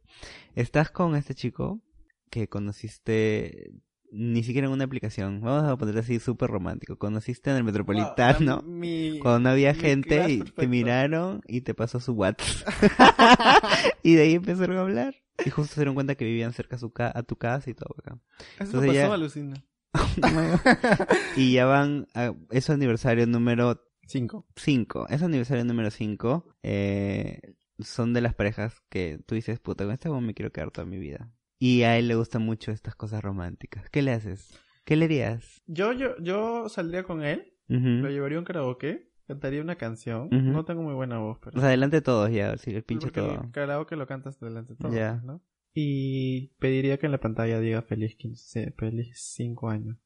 Estás 0.55 0.89
con 0.91 1.15
este 1.15 1.33
chico 1.35 1.81
que 2.29 2.47
conociste 2.47 3.71
ni 4.11 4.41
siquiera 4.43 4.67
en 4.67 4.73
una 4.73 4.85
aplicación. 4.85 5.41
Vamos 5.41 5.69
a 5.69 5.75
poner 5.77 5.97
así 5.97 6.19
súper 6.19 6.49
romántico. 6.49 6.97
Conociste 6.97 7.49
en 7.51 7.57
el 7.57 7.63
Metropolitano. 7.65 8.61
Wow, 8.61 8.69
mi- 8.71 9.19
Cuando 9.19 9.39
no 9.39 9.49
había 9.49 9.73
gente 9.73 10.15
y 10.29 10.37
te 10.39 10.43
perfecto. 10.45 10.67
miraron 10.69 11.41
y 11.47 11.61
te 11.61 11.73
pasó 11.73 11.99
su 11.99 12.13
WhatsApp. 12.13 12.67
y 14.03 14.15
de 14.15 14.21
ahí 14.23 14.33
empezaron 14.35 14.77
a 14.77 14.81
hablar. 14.81 15.15
Y 15.45 15.49
justo 15.51 15.73
se 15.75 15.81
dieron 15.81 15.93
cuenta 15.93 16.15
que 16.15 16.25
vivían 16.25 16.53
cerca 16.53 16.77
a, 16.77 16.79
su 16.79 16.91
ca- 16.91 17.11
a 17.13 17.21
tu 17.23 17.35
casa 17.35 17.69
y 17.69 17.73
todo 17.73 17.95
acá. 17.99 18.17
Eso 18.55 18.63
entonces 18.79 18.87
pasó, 18.89 18.93
ya- 18.93 19.13
alucina. 19.13 19.63
y 21.35 21.53
ya 21.53 21.65
van, 21.65 22.07
a, 22.13 22.33
es 22.51 22.69
aniversario 22.69 23.27
número 23.27 23.83
Cinco. 24.07 24.45
5. 24.55 25.07
Es 25.09 25.21
aniversario 25.21 25.65
número 25.65 25.91
5. 25.91 26.55
Eh, 26.63 27.41
son 27.79 28.13
de 28.13 28.21
las 28.21 28.33
parejas 28.33 28.81
que 28.89 29.19
tú 29.25 29.35
dices, 29.35 29.59
puta, 29.59 29.83
con 29.85 29.93
este 29.93 30.09
me 30.09 30.33
quiero 30.33 30.51
quedar 30.51 30.71
toda 30.71 30.85
mi 30.85 30.97
vida. 30.97 31.31
Y 31.59 31.83
a 31.83 31.97
él 31.97 32.07
le 32.07 32.15
gustan 32.15 32.43
mucho 32.43 32.71
estas 32.71 32.95
cosas 32.95 33.23
románticas. 33.23 33.89
¿Qué 33.89 34.01
le 34.01 34.11
haces? 34.11 34.59
¿Qué 34.85 34.95
le 34.95 35.05
harías? 35.05 35.61
Yo, 35.65 35.91
yo, 35.91 36.17
yo 36.19 36.69
saldría 36.69 37.03
con 37.03 37.23
él, 37.23 37.53
lo 37.67 38.09
llevaría 38.09 38.37
a 38.37 38.39
un 38.39 38.45
karaoke, 38.45 39.11
cantaría 39.27 39.61
una 39.61 39.75
canción. 39.75 40.29
No 40.31 40.65
tengo 40.65 40.81
muy 40.81 40.93
buena 40.93 41.17
voz, 41.19 41.39
pero. 41.39 41.57
O 41.57 41.59
sea, 41.59 41.69
adelante 41.69 42.01
todos 42.01 42.31
ya, 42.31 42.57
si 42.57 42.71
el 42.71 42.83
pinche 42.83 43.07
Porque 43.07 43.21
todo. 43.21 43.43
El 43.43 43.51
karaoke 43.51 43.95
lo 43.95 44.07
cantas 44.07 44.39
delante 44.39 44.73
de 44.73 44.77
todos, 44.77 44.95
Ya. 44.95 45.21
¿no? 45.23 45.41
Y 45.73 46.53
pediría 46.59 46.97
que 46.97 47.05
en 47.05 47.11
la 47.11 47.19
pantalla 47.19 47.59
diga 47.59 47.83
feliz 47.83 48.15
15, 48.15 48.73
feliz 48.77 49.11
5 49.35 49.69
años. 49.69 49.97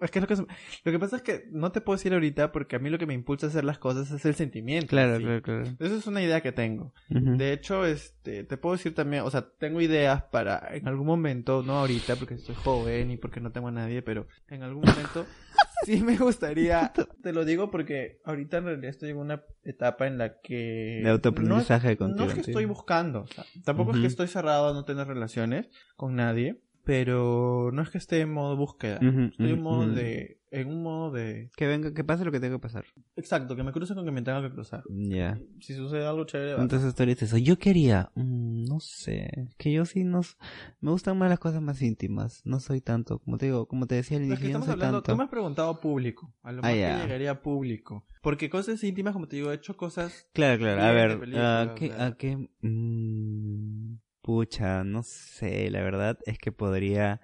Es 0.00 0.10
que 0.10 0.20
lo 0.20 0.26
que, 0.26 0.36
se- 0.36 0.46
lo 0.84 0.92
que 0.92 0.98
pasa 0.98 1.16
es 1.16 1.22
que 1.22 1.44
no 1.50 1.70
te 1.72 1.80
puedo 1.80 1.96
decir 1.96 2.12
ahorita 2.12 2.52
porque 2.52 2.76
a 2.76 2.78
mí 2.78 2.90
lo 2.90 2.98
que 2.98 3.06
me 3.06 3.14
impulsa 3.14 3.46
a 3.46 3.48
hacer 3.50 3.64
las 3.64 3.78
cosas 3.78 4.10
es 4.10 4.24
el 4.24 4.34
sentimiento. 4.34 4.88
Claro, 4.88 5.16
sí. 5.16 5.22
claro, 5.22 5.42
claro. 5.42 5.62
Esa 5.78 5.96
es 5.96 6.06
una 6.06 6.22
idea 6.22 6.40
que 6.40 6.52
tengo. 6.52 6.92
De 7.08 7.52
hecho, 7.52 7.84
este, 7.86 8.44
te 8.44 8.56
puedo 8.56 8.76
decir 8.76 8.94
también, 8.94 9.22
o 9.22 9.30
sea, 9.30 9.48
tengo 9.58 9.80
ideas 9.80 10.22
para 10.24 10.74
en 10.74 10.88
algún 10.88 11.06
momento, 11.06 11.62
no 11.62 11.74
ahorita 11.78 12.16
porque 12.16 12.34
estoy 12.34 12.54
joven 12.54 13.10
y 13.10 13.16
porque 13.16 13.40
no 13.40 13.52
tengo 13.52 13.68
a 13.68 13.72
nadie, 13.72 14.02
pero 14.02 14.26
en 14.48 14.62
algún 14.62 14.84
momento 14.84 15.26
sí 15.84 16.00
me 16.02 16.16
gustaría, 16.16 16.92
te 17.22 17.32
lo 17.32 17.44
digo 17.44 17.70
porque 17.70 18.20
ahorita 18.24 18.58
en 18.58 18.64
realidad 18.64 18.90
estoy 18.90 19.10
en 19.10 19.18
una 19.18 19.42
etapa 19.64 20.06
en 20.06 20.18
la 20.18 20.40
que... 20.40 21.00
De 21.02 21.10
autoaprendizaje 21.10 21.88
no 21.88 21.92
es, 21.92 21.98
contigo, 21.98 22.24
No 22.24 22.28
es 22.30 22.34
que 22.34 22.40
estoy 22.40 22.64
buscando, 22.64 23.22
o 23.22 23.26
sea, 23.26 23.44
tampoco 23.64 23.92
es 23.92 24.00
que 24.00 24.06
estoy 24.06 24.28
cerrado 24.28 24.70
a 24.70 24.72
no 24.72 24.84
tener 24.84 25.06
relaciones 25.06 25.68
con 25.96 26.16
nadie, 26.16 26.60
pero 26.84 27.70
no 27.72 27.82
es 27.82 27.90
que 27.90 27.98
esté 27.98 28.20
en 28.20 28.32
modo 28.32 28.56
búsqueda. 28.56 28.98
Ujú, 29.00 29.20
Estoy 29.30 29.50
en 29.52 29.62
modo 29.62 29.84
ujú. 29.84 29.94
de... 29.94 30.40
En 30.50 30.68
un 30.68 30.82
modo 30.84 31.10
de... 31.10 31.50
Que 31.56 31.66
venga, 31.66 31.92
que 31.92 32.04
pase 32.04 32.24
lo 32.24 32.30
que 32.30 32.38
tenga 32.38 32.54
que 32.56 32.60
pasar. 32.62 32.84
Exacto, 33.16 33.56
que 33.56 33.64
me 33.64 33.72
cruce 33.72 33.92
con 33.96 34.04
que 34.04 34.12
me 34.12 34.22
tenga 34.22 34.40
que 34.40 34.50
cruzar. 34.54 34.84
Ya. 34.88 35.40
Si 35.60 35.74
sucede 35.74 36.06
algo 36.06 36.24
chévere... 36.26 36.60
Entonces 36.62 36.94
tú 36.94 37.02
ahorita 37.02 37.22
dices, 37.22 37.42
yo 37.42 37.58
quería, 37.58 38.12
mm, 38.14 38.64
no 38.66 38.78
sé, 38.78 39.48
que 39.58 39.72
yo 39.72 39.84
sí 39.84 40.04
no, 40.04 40.20
s- 40.20 40.36
me 40.80 40.92
gustan 40.92 41.18
más 41.18 41.28
las 41.28 41.40
cosas 41.40 41.60
más 41.60 41.82
íntimas, 41.82 42.40
no 42.44 42.60
soy 42.60 42.80
tanto, 42.80 43.18
como 43.18 43.36
te 43.36 43.46
digo, 43.46 43.66
como 43.66 43.88
te 43.88 43.96
decía 43.96 44.18
al 44.18 44.22
Pero 44.22 44.34
es 44.34 44.38
que 44.38 44.44
inicio, 44.46 44.58
no 44.60 44.64
estamos 44.64 44.66
soy 44.66 44.72
hablando, 44.74 44.98
tanto. 44.98 45.12
tú 45.12 45.16
me 45.18 45.24
has 45.24 45.30
preguntado 45.30 45.80
público, 45.80 46.32
a 46.44 46.52
lo 46.52 46.60
Ah, 46.62 46.66
mejor 46.68 46.78
ya. 46.80 46.94
que 46.94 47.02
llegaría 47.02 47.30
a 47.32 47.42
público. 47.42 48.06
Porque 48.22 48.48
cosas 48.48 48.84
íntimas, 48.84 49.12
como 49.12 49.26
te 49.26 49.34
digo, 49.36 49.50
he 49.50 49.56
hecho 49.56 49.76
cosas... 49.76 50.28
Claro, 50.32 50.58
claro, 50.60 50.82
a 50.82 50.92
ver, 50.92 51.10
¿a 51.36 51.74
qué, 51.74 51.92
a 51.98 52.16
qué, 52.16 52.48
mm, 52.62 53.96
pucha, 54.24 54.82
no 54.84 55.02
sé, 55.02 55.70
la 55.70 55.82
verdad 55.82 56.18
es 56.24 56.38
que 56.38 56.50
podría, 56.50 57.20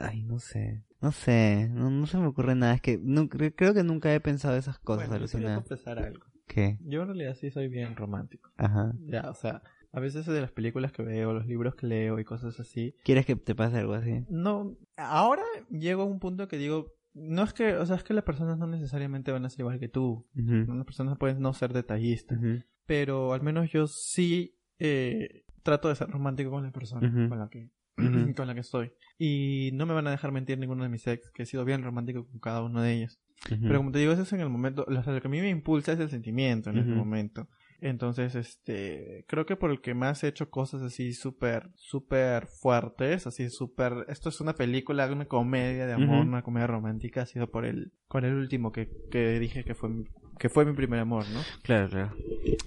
ay, 0.00 0.22
no 0.22 0.38
sé, 0.38 0.84
no 1.00 1.10
sé, 1.12 1.68
no, 1.70 1.90
no 1.90 2.06
se 2.06 2.16
me 2.16 2.26
ocurre 2.26 2.54
nada, 2.54 2.74
es 2.74 2.80
que 2.80 2.98
no, 3.02 3.28
creo 3.28 3.74
que 3.74 3.82
nunca 3.82 4.14
he 4.14 4.20
pensado 4.20 4.56
esas 4.56 4.78
cosas, 4.78 5.08
bueno, 5.08 5.24
yo 5.26 5.30
te 5.30 5.36
voy 5.38 5.46
a 5.46 5.48
alucina. 5.48 5.54
confesar 5.56 5.98
algo. 5.98 6.24
¿Qué? 6.46 6.78
Yo 6.82 7.02
en 7.02 7.08
realidad 7.08 7.34
sí 7.34 7.50
soy 7.50 7.68
bien 7.68 7.96
romántico. 7.96 8.50
Ajá. 8.56 8.92
Ya, 9.06 9.28
o 9.30 9.34
sea, 9.34 9.62
a 9.92 9.98
veces 10.00 10.26
de 10.26 10.40
las 10.40 10.52
películas 10.52 10.92
que 10.92 11.02
veo, 11.02 11.32
los 11.32 11.46
libros 11.46 11.74
que 11.74 11.86
leo 11.86 12.18
y 12.20 12.24
cosas 12.24 12.60
así, 12.60 12.94
¿Quieres 13.02 13.26
que 13.26 13.34
te 13.36 13.54
pase 13.54 13.78
algo 13.78 13.94
así? 13.94 14.24
no... 14.28 14.76
Ahora 14.96 15.42
llego 15.70 16.02
a 16.02 16.06
un 16.06 16.20
punto 16.20 16.46
que 16.46 16.56
digo, 16.58 16.92
no 17.14 17.42
es 17.42 17.52
que, 17.52 17.74
o 17.76 17.84
sea, 17.86 17.96
es 17.96 18.04
que 18.04 18.14
las 18.14 18.24
personas 18.24 18.58
no 18.58 18.66
necesariamente 18.68 19.32
van 19.32 19.44
a 19.44 19.50
ser 19.50 19.60
igual 19.60 19.80
que 19.80 19.88
tú. 19.88 20.26
Ujú, 20.36 20.72
Las 20.74 20.84
personas 20.86 21.18
pueden 21.18 21.40
no 21.40 21.52
ser 21.52 21.72
detallistas. 21.72 22.38
pero 22.86 23.32
al 23.32 23.42
menos 23.42 23.70
yo 23.72 23.86
sí 23.86 24.54
eh, 24.78 25.44
trato 25.64 25.88
de 25.88 25.96
ser 25.96 26.08
romántico 26.08 26.50
con 26.50 26.62
la 26.62 26.70
persona 26.70 27.10
con 27.28 27.38
la 27.38 27.48
que 27.48 27.70
con 28.36 28.46
la 28.46 28.54
que 28.54 28.60
estoy. 28.60 28.92
Y 29.18 29.70
no 29.72 29.86
me 29.86 29.94
van 29.94 30.06
a 30.06 30.10
dejar 30.10 30.30
mentir 30.30 30.58
ninguno 30.58 30.84
de 30.84 30.88
mis 30.88 31.06
ex 31.06 31.30
que 31.32 31.42
he 31.42 31.46
sido 31.46 31.64
bien 31.64 31.82
romántico 31.82 32.26
con 32.26 32.38
cada 32.38 32.62
uno 32.62 32.82
de 32.82 32.92
ellos. 32.92 33.20
Pero 33.48 33.78
como 33.78 33.90
te 33.90 33.98
digo 33.98 34.12
eso 34.12 34.22
es 34.22 34.32
en 34.32 34.40
el 34.40 34.48
momento 34.48 34.86
lo, 34.88 35.02
lo 35.02 35.20
que 35.20 35.28
a 35.28 35.30
mí 35.30 35.40
me 35.40 35.50
impulsa 35.50 35.92
es 35.92 36.00
el 36.00 36.08
sentimiento 36.08 36.70
en 36.70 36.78
ese 36.78 36.90
momento. 36.90 37.48
Entonces 37.80 38.34
este 38.34 39.24
creo 39.28 39.44
que 39.44 39.56
por 39.56 39.70
el 39.70 39.80
que 39.80 39.94
más 39.94 40.24
he 40.24 40.28
hecho 40.28 40.48
cosas 40.48 40.82
así 40.82 41.12
súper 41.12 41.70
súper 41.74 42.46
fuertes 42.46 43.26
así 43.26 43.50
súper 43.50 44.06
esto 44.08 44.30
es 44.30 44.40
una 44.40 44.54
película 44.54 45.10
una 45.12 45.26
comedia 45.26 45.86
de 45.86 45.92
amor 45.92 46.24
una 46.24 46.42
comedia 46.42 46.66
romántica 46.66 47.22
ha 47.22 47.26
sido 47.26 47.50
por 47.50 47.66
el 47.66 47.92
con 48.08 48.24
el 48.24 48.34
último 48.34 48.72
que, 48.72 48.88
que 49.10 49.38
dije 49.38 49.64
que 49.64 49.74
fue 49.74 49.90
que 50.38 50.48
fue 50.48 50.64
mi 50.64 50.72
primer 50.72 51.00
amor 51.00 51.24
no 51.32 51.40
Claro, 51.62 51.88
claro. 51.88 52.12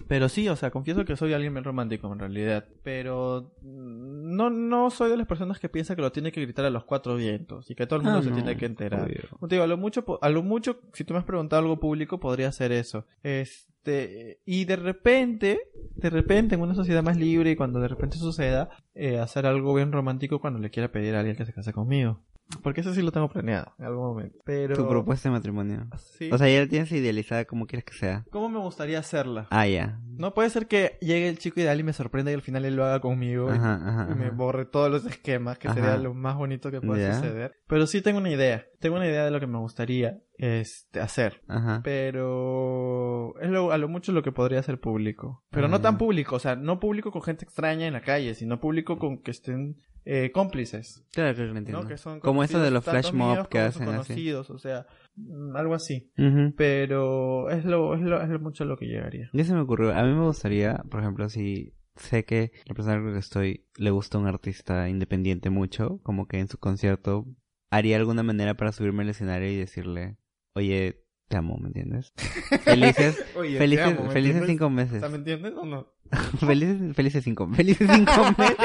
pero 0.08 0.30
sí, 0.30 0.48
o 0.50 0.56
sea, 0.56 0.72
confieso 0.72 1.06
que 1.06 1.16
soy 1.16 1.34
alguien 1.34 1.54
bien 1.54 1.64
romántico 1.64 2.12
en 2.12 2.20
realidad. 2.20 2.66
Pero 2.84 3.52
no, 3.62 4.50
no 4.50 4.90
soy 4.90 5.10
de 5.10 5.18
las 5.18 5.28
personas 5.28 5.60
que 5.60 5.70
piensa 5.70 5.96
que 5.96 6.02
lo 6.02 6.12
tiene 6.12 6.32
que 6.32 6.42
gritar 6.42 6.66
a 6.66 6.70
los 6.70 6.84
cuatro 6.86 7.16
vientos 7.16 7.70
y 7.70 7.76
que 7.76 7.86
todo 7.88 7.98
el 7.98 8.04
mundo 8.04 8.20
Ah, 8.20 8.24
se 8.24 8.30
no, 8.30 8.36
tiene 8.36 8.56
que 8.58 8.66
enterar. 8.66 9.08
te 9.08 9.24
digo, 9.50 9.64
a 9.64 9.68
lo 9.68 9.78
mucho, 9.78 10.06
a 10.22 10.30
lo 10.30 10.44
mucho, 10.44 10.80
si 10.94 11.04
tú 11.04 11.14
me 11.14 11.20
has 11.20 11.26
preguntado 11.26 11.62
algo 11.62 11.80
público, 11.80 12.20
podría 12.20 12.52
ser 12.52 12.72
eso. 12.72 13.06
Este, 13.24 14.40
y 14.46 14.66
de 14.66 14.76
repente, 14.76 15.60
de 15.96 16.10
repente, 16.10 16.56
en 16.56 16.62
una 16.62 16.76
sociedad 16.76 17.04
más 17.04 17.18
libre 17.18 17.52
y 17.52 17.56
cuando 17.56 17.80
de 17.80 17.88
repente 17.88 18.18
suceda, 18.18 18.70
eh, 18.96 19.20
hacer 19.20 19.46
algo 19.46 19.74
bien 19.74 19.92
romántico 19.92 20.40
cuando 20.40 20.60
le 20.60 20.70
quiera 20.70 20.92
pedir 20.92 21.16
a 21.16 21.20
alguien 21.20 21.36
que 21.38 21.46
se 21.46 21.54
case 21.54 21.74
conmigo. 21.74 22.22
Porque 22.64 22.82
eso 22.82 22.94
sí 22.94 23.02
lo 23.02 23.12
tengo 23.12 23.30
planeado 23.30 23.74
en 23.78 23.86
algún 23.86 24.06
momento. 24.08 24.40
Pero. 24.46 24.76
Tu 24.76 24.88
propuesta 24.88 25.30
de 25.30 25.34
matrimonio. 25.34 25.88
Sí. 25.98 26.30
O 26.32 26.38
sea, 26.38 26.48
ya 26.50 26.62
la 26.62 26.68
tienes 26.68 26.92
idealizada 26.92 27.46
como 27.46 27.68
quieres 27.68 27.84
que 27.86 27.94
sea. 27.94 28.26
¿Cómo 28.32 28.50
me 28.50 28.60
gustaría 28.60 29.00
hacerla? 29.00 29.48
Ah, 29.52 29.68
ya. 29.68 30.00
No 30.06 30.34
puede 30.34 30.50
ser 30.50 30.68
que 30.68 30.98
llegue 31.02 31.28
el 31.30 31.38
chico 31.40 31.60
ideal 31.60 31.80
y 31.80 31.84
me 31.84 31.94
sorprenda 31.94 32.32
y 32.32 32.34
al 32.34 32.42
final 32.42 32.66
él 32.66 32.76
lo 32.76 32.86
haga 32.86 33.00
conmigo 33.02 33.54
y- 33.54 33.58
Ajá, 33.58 33.76
ajá, 33.76 34.08
y 34.12 34.16
me 34.16 34.26
ajá. 34.28 34.36
borre 34.36 34.66
todos 34.66 34.90
los 34.90 35.06
esquemas, 35.06 35.58
que 35.60 35.68
Ajá. 35.68 35.76
sería 35.76 35.98
lo 35.98 36.14
más 36.14 36.36
bonito 36.36 36.72
que 36.72 36.82
pueda 36.82 37.16
suceder. 37.16 37.54
Pero 37.68 37.86
sí 37.86 38.02
tengo 38.02 38.18
una 38.20 38.32
idea. 38.32 38.66
Tengo 38.80 38.96
una 38.96 39.08
idea 39.08 39.26
de 39.26 39.32
lo 39.32 39.40
que 39.40 39.48
me 39.48 39.58
gustaría 39.58 40.20
este, 40.38 41.00
hacer. 41.00 41.41
Ajá. 41.47 41.82
Pero 41.84 43.34
es 43.41 43.50
lo, 43.50 43.71
a 43.71 43.78
lo 43.78 43.88
mucho 43.88 44.12
lo 44.12 44.23
que 44.23 44.32
podría 44.32 44.62
ser 44.63 44.80
público. 44.80 45.43
Pero 45.50 45.65
Ah, 45.65 45.69
no 45.69 45.82
tan 45.82 45.95
ya. 45.95 45.97
público, 46.00 46.36
o 46.36 46.39
sea, 46.39 46.56
no 46.56 46.80
público 46.80 47.12
con 47.12 47.21
gente 47.21 47.45
extraña 47.45 47.88
en 47.88 47.93
la 47.93 48.02
calle, 48.02 48.34
sino 48.36 48.60
público 48.60 48.97
con 49.00 49.21
que 49.21 49.32
estén 49.32 49.78
eh, 50.06 50.32
cómplices. 50.32 51.06
Claro, 51.12 51.36
claro, 51.36 51.52
lo 51.52 51.58
entiendo. 51.60 51.84
¿no? 51.84 51.88
Que 51.89 51.97
son 51.97 52.19
como 52.21 52.43
eso 52.43 52.60
de 52.62 52.71
los 52.71 52.84
flash 52.84 53.12
mob 53.12 53.50
que 53.50 53.60
hacen 53.60 53.89
así. 53.89 54.32
o 54.32 54.43
sea, 54.58 54.86
mm, 55.15 55.56
algo 55.56 55.73
así. 55.73 56.12
Pero 56.56 57.50
es 57.50 57.65
lo, 57.65 57.93
es 57.95 58.02
lo, 58.02 58.21
es 58.21 58.30
lo 58.30 58.39
mucho 58.39 58.63
lo 58.65 58.78
que 58.78 58.86
llegaría. 58.86 59.30
Ya 59.34 59.43
se 59.43 59.54
me 59.54 59.60
ocurrió. 59.62 59.93
A 59.93 60.04
mí 60.04 60.13
me 60.13 60.23
gustaría, 60.26 60.84
por 60.89 61.02
ejemplo, 61.02 61.28
si 61.30 61.73
sé 61.95 62.26
que 62.26 62.52
la 62.65 62.76
persona 62.76 62.97
con 62.97 63.08
la 63.08 63.13
que 63.13 63.19
estoy 63.19 63.65
le 63.78 63.89
gusta 63.89 64.17
un 64.17 64.28
artista 64.28 64.88
independiente 64.88 65.50
mucho, 65.50 66.00
como 66.04 66.28
que 66.28 66.39
en 66.39 66.47
su 66.47 66.58
concierto 66.58 67.26
haría 67.69 67.97
alguna 67.97 68.23
manera 68.23 68.54
para 68.54 68.71
subirme 68.71 69.04
al 69.04 69.10
escenario 69.10 69.52
y 69.52 69.58
decirle, 69.58 70.15
oye, 70.58 71.04
te 71.28 71.38
amo, 71.38 71.58
¿me 71.58 71.67
entiendes? 71.67 72.13
Felices, 72.63 73.17
Oye, 73.36 73.58
felices, 73.58 73.86
amo, 73.86 74.04
¿me 74.06 74.10
felices 74.12 74.38
entiendes? 74.41 74.48
cinco 74.50 74.70
meses. 74.70 75.12
¿me 75.12 75.17
entiendes 75.17 75.54
o 75.56 75.65
no? 75.65 75.88
felices, 76.39 76.96
felices 76.96 77.24
cinco, 77.24 77.48
felices 77.54 77.89
cinco 77.91 78.34
meses. 78.38 78.56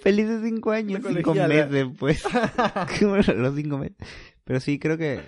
felices 0.00 0.40
cinco 0.44 0.70
años, 0.72 1.02
cinco 1.06 1.34
meses, 1.34 1.86
pues. 1.98 2.22
Los 3.36 3.54
cinco 3.54 3.78
meses. 3.78 3.96
Pero 4.44 4.60
sí, 4.60 4.78
creo 4.78 4.96
que, 4.96 5.20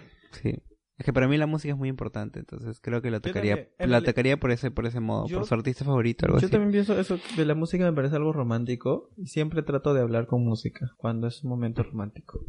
sí. 0.42 0.54
Es 0.98 1.04
que 1.04 1.12
para 1.12 1.28
mí 1.28 1.36
la 1.36 1.46
música 1.46 1.72
es 1.74 1.78
muy 1.78 1.88
importante, 1.88 2.40
entonces 2.40 2.80
creo 2.80 3.00
que 3.00 3.10
lo 3.12 3.18
Yo 3.18 3.20
tocaría, 3.22 3.68
reali- 3.78 4.04
tocaría 4.04 4.36
por 4.40 4.50
ese, 4.50 4.72
por 4.72 4.84
ese 4.84 4.98
modo, 4.98 5.28
Yo- 5.28 5.36
por 5.38 5.46
su 5.46 5.54
artista 5.54 5.84
favorito, 5.84 6.26
algo 6.26 6.38
Yo 6.40 6.46
así. 6.46 6.50
también 6.50 6.72
pienso 6.72 6.98
eso 6.98 7.20
de 7.36 7.44
la 7.44 7.54
música 7.54 7.84
me 7.84 7.92
parece 7.92 8.16
algo 8.16 8.32
romántico 8.32 9.10
y 9.16 9.26
siempre 9.28 9.62
trato 9.62 9.94
de 9.94 10.00
hablar 10.00 10.26
con 10.26 10.42
música 10.44 10.90
cuando 10.96 11.28
es 11.28 11.44
un 11.44 11.50
momento 11.50 11.84
romántico. 11.84 12.40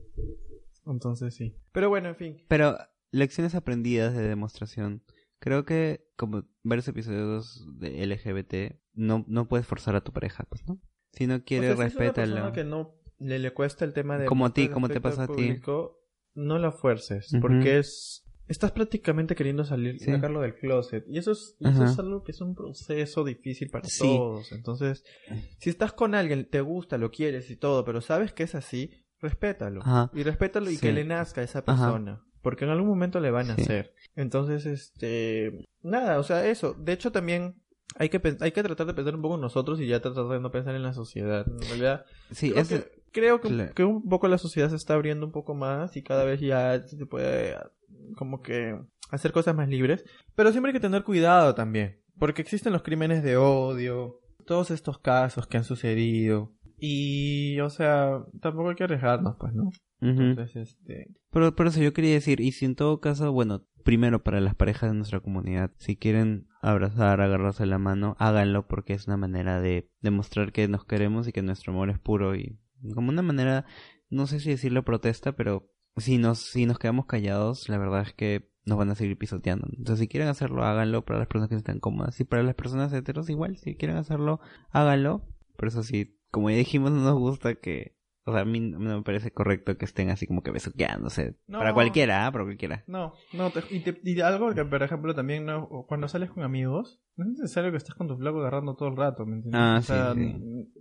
Entonces 0.88 1.36
sí. 1.36 1.55
Pero 1.71 1.89
bueno, 1.89 2.10
en 2.10 2.15
fin. 2.15 2.38
Pero 2.47 2.75
lecciones 3.12 3.56
aprendidas 3.56 4.15
de 4.15 4.28
demostración. 4.28 5.04
Creo 5.39 5.63
que 5.65 6.06
como 6.17 6.43
varios 6.63 6.88
episodios 6.88 7.65
de 7.78 8.06
LGBT, 8.06 8.80
no, 8.93 9.24
no 9.28 9.48
puedes 9.48 9.65
forzar 9.65 9.95
a 9.95 10.02
tu 10.04 10.12
pareja, 10.12 10.45
pues, 10.50 10.67
¿no? 10.67 10.82
Si 11.13 11.26
no 11.28 11.43
quiere, 11.43 11.72
O 11.72 11.78
sea, 11.78 11.89
si 11.89 11.95
respétalo. 11.98 12.34
persona 12.36 12.52
que 12.54 12.63
no 12.65 12.95
le, 13.19 13.39
le 13.39 13.54
cuesta 13.54 13.86
el 13.86 13.93
tema 13.93 14.17
de 14.17 14.26
Como 14.26 14.45
a 14.45 14.54
ti, 14.54 14.67
como 14.69 14.89
te 14.89 15.00
pasa 15.02 15.24
a 15.24 15.28
ti. 15.28 15.60
No 16.36 16.60
la 16.60 16.72
fuerces, 16.72 17.36
porque 17.41 17.80
es 17.80 18.26
estás 18.48 18.72
prácticamente 18.72 19.36
queriendo 19.36 19.63
salir, 19.63 20.00
Sí. 20.00 20.06
sacarlo 20.12 20.41
del 20.41 20.56
closet 20.56 21.06
y 21.08 21.17
eso 21.19 21.32
es 21.34 21.56
y 21.60 21.67
eso 21.69 21.84
es 21.86 22.00
algo 22.00 22.24
que 22.24 22.32
es 22.32 22.41
un 22.41 22.56
proceso 22.56 23.24
difícil 23.24 23.69
para 23.69 23.88
Sí. 23.88 24.00
todos. 24.08 24.52
Entonces, 24.52 25.04
si 25.60 25.69
estás 25.69 25.93
con 25.93 26.15
alguien, 26.15 26.48
te 26.50 26.62
gusta, 26.62 26.98
lo 26.98 27.12
quieres 27.12 27.50
y 27.52 27.56
todo, 27.58 27.86
pero 27.86 28.02
sabes 28.02 28.34
que 28.34 28.43
es 28.43 28.56
así, 28.56 28.91
respétalo 29.19 29.82
Ajá. 29.82 30.10
y 30.13 30.24
respétalo 30.24 30.69
y 30.72 30.76
Sí. 30.76 30.82
que 30.82 30.93
le 30.93 31.04
nazca 31.06 31.41
a 31.41 31.43
esa 31.43 31.63
Ajá. 31.65 32.24
Porque 32.41 32.65
en 32.65 32.71
algún 32.71 32.88
momento 32.89 33.19
le 33.19 33.32
van 33.32 33.52
a 33.52 33.56
Sí. 33.56 33.62
hacer. 33.63 33.93
Entonces, 34.15 34.65
este. 34.65 35.67
Nada, 35.82 36.19
o 36.19 36.23
sea, 36.23 36.45
eso. 36.47 36.73
De 36.73 36.93
hecho, 36.93 37.12
también 37.12 37.56
hay 37.95 38.10
que, 38.10 38.21
hay 38.39 38.52
que 38.52 38.63
tratar 38.63 38.88
de 38.88 38.93
pensar 38.93 39.15
un 39.15 39.21
poco 39.21 39.36
en 39.36 39.41
nosotros 39.41 39.80
y 39.82 39.88
ya 39.88 39.99
tratar 39.99 40.28
de 40.28 40.39
no 40.39 40.52
pensar 40.52 40.75
en 40.75 40.84
la 40.84 40.93
sociedad. 40.93 41.45
En 41.47 41.60
realidad, 41.67 42.06
Sí, 42.32 42.52
creo, 42.52 42.62
es... 42.62 42.67
que, 42.69 42.91
creo 43.12 43.41
que, 43.41 43.47
claro. 43.49 43.73
que 43.73 43.84
un 43.84 44.08
poco 44.08 44.28
la 44.28 44.38
sociedad 44.38 44.69
se 44.69 44.75
está 44.75 44.93
abriendo 44.93 45.25
un 45.25 45.32
poco 45.32 45.54
más 45.56 45.97
y 45.97 46.04
cada 46.04 46.23
vez 46.23 46.39
ya 46.39 46.86
se 46.88 47.06
puede, 47.06 47.56
como 48.15 48.41
que, 48.41 48.80
hacer 49.10 49.32
cosas 49.32 49.56
más 49.56 49.67
libres. 49.67 50.06
Pero 50.36 50.52
siempre 50.52 50.69
hay 50.69 50.73
que 50.73 50.80
tener 50.80 51.04
cuidado 51.04 51.56
también. 51.56 51.99
Porque 52.19 52.41
existen 52.41 52.73
los 52.73 52.84
crímenes 52.84 53.23
de 53.23 53.38
odio, 53.38 54.19
todos 54.45 54.71
estos 54.71 54.99
casos 54.99 55.47
que 55.47 55.58
han 55.58 55.63
sucedido. 55.63 56.54
Y, 56.78 57.60
o 57.62 57.69
sea, 57.69 58.23
tampoco 58.41 58.69
hay 58.69 58.75
que 58.75 58.84
arriesgarnos, 58.86 59.36
pues, 59.39 59.54
¿no? 59.54 59.69
Entonces, 60.01 60.69
este... 60.69 61.07
Pero 61.31 61.55
por 61.55 61.67
eso 61.67 61.81
yo 61.81 61.93
quería 61.93 62.13
decir, 62.13 62.39
y 62.39 62.51
si 62.53 62.65
en 62.65 62.75
todo 62.75 62.99
caso, 63.01 63.31
bueno, 63.31 63.65
primero 63.83 64.23
para 64.23 64.39
las 64.39 64.55
parejas 64.55 64.89
de 64.89 64.95
nuestra 64.95 65.19
comunidad, 65.19 65.71
si 65.77 65.97
quieren 65.97 66.47
abrazar, 66.62 67.21
agarrarse 67.21 67.65
la 67.65 67.79
mano, 67.79 68.15
háganlo 68.19 68.67
porque 68.67 68.93
es 68.93 69.07
una 69.07 69.17
manera 69.17 69.59
de 69.59 69.89
demostrar 70.01 70.51
que 70.51 70.67
nos 70.67 70.85
queremos 70.85 71.27
y 71.27 71.31
que 71.31 71.41
nuestro 71.41 71.73
amor 71.73 71.89
es 71.89 71.99
puro 71.99 72.35
y 72.35 72.59
como 72.93 73.09
una 73.09 73.21
manera, 73.21 73.65
no 74.09 74.27
sé 74.27 74.39
si 74.39 74.49
decirlo 74.49 74.83
protesta, 74.83 75.33
pero 75.33 75.69
si 75.97 76.17
nos, 76.17 76.39
si 76.39 76.65
nos 76.65 76.79
quedamos 76.79 77.05
callados, 77.05 77.67
la 77.69 77.77
verdad 77.77 78.01
es 78.01 78.13
que 78.13 78.49
nos 78.65 78.77
van 78.77 78.89
a 78.91 78.95
seguir 78.95 79.17
pisoteando. 79.17 79.67
Entonces, 79.69 79.99
si 79.99 80.07
quieren 80.07 80.29
hacerlo, 80.29 80.63
háganlo 80.63 81.03
para 81.03 81.19
las 81.19 81.27
personas 81.27 81.49
que 81.49 81.55
estén 81.55 81.79
cómodas. 81.79 82.19
Y 82.19 82.23
para 82.23 82.43
las 82.43 82.55
personas 82.55 82.93
heteros, 82.93 83.29
igual, 83.29 83.57
si 83.57 83.75
quieren 83.75 83.97
hacerlo, 83.97 84.39
háganlo. 84.69 85.25
Por 85.57 85.67
eso 85.67 85.83
sí, 85.83 86.17
como 86.31 86.49
ya 86.49 86.57
dijimos, 86.57 86.91
no 86.91 87.01
nos 87.03 87.17
gusta 87.17 87.55
que 87.55 87.97
o 88.30 88.34
sea, 88.34 88.42
a 88.42 88.46
mí 88.46 88.60
no 88.60 88.80
me 88.80 89.04
parece 89.04 89.32
correcto 89.32 89.78
que 89.78 89.86
estén 89.86 90.10
así 90.10 90.28
como 90.28 90.44
que 90.44 90.52
besuqueándose. 90.52 91.36
Para 91.52 91.74
cualquiera, 91.74 92.26
¿ah? 92.26 92.32
Para 92.32 92.46
cualquiera. 92.46 92.84
No, 92.88 93.13
no, 93.34 93.52
y, 93.70 94.22
algo 94.22 94.54
que, 94.54 94.65
por 94.65 94.84
ejemplo, 94.84 95.15
también 95.15 95.46
no, 95.46 95.68
cuando 95.88 96.08
sales 96.08 96.32
con 96.32 96.44
amigos, 96.44 97.02
no 97.15 97.26
es 97.26 97.32
necesario 97.32 97.72
que 97.72 97.78
estés 97.78 97.96
con 97.96 98.08
tu 98.08 98.18
flaco 98.18 98.39
agarrando 98.39 98.76
todo 98.76 98.89
el 98.89 98.98
rato, 98.98 99.26
¿me 99.26 99.36
entiendes? 99.36 99.62
Ah, 99.62 99.78
o 99.80 99.82
sea, 99.82 100.13
sí, 100.13 100.72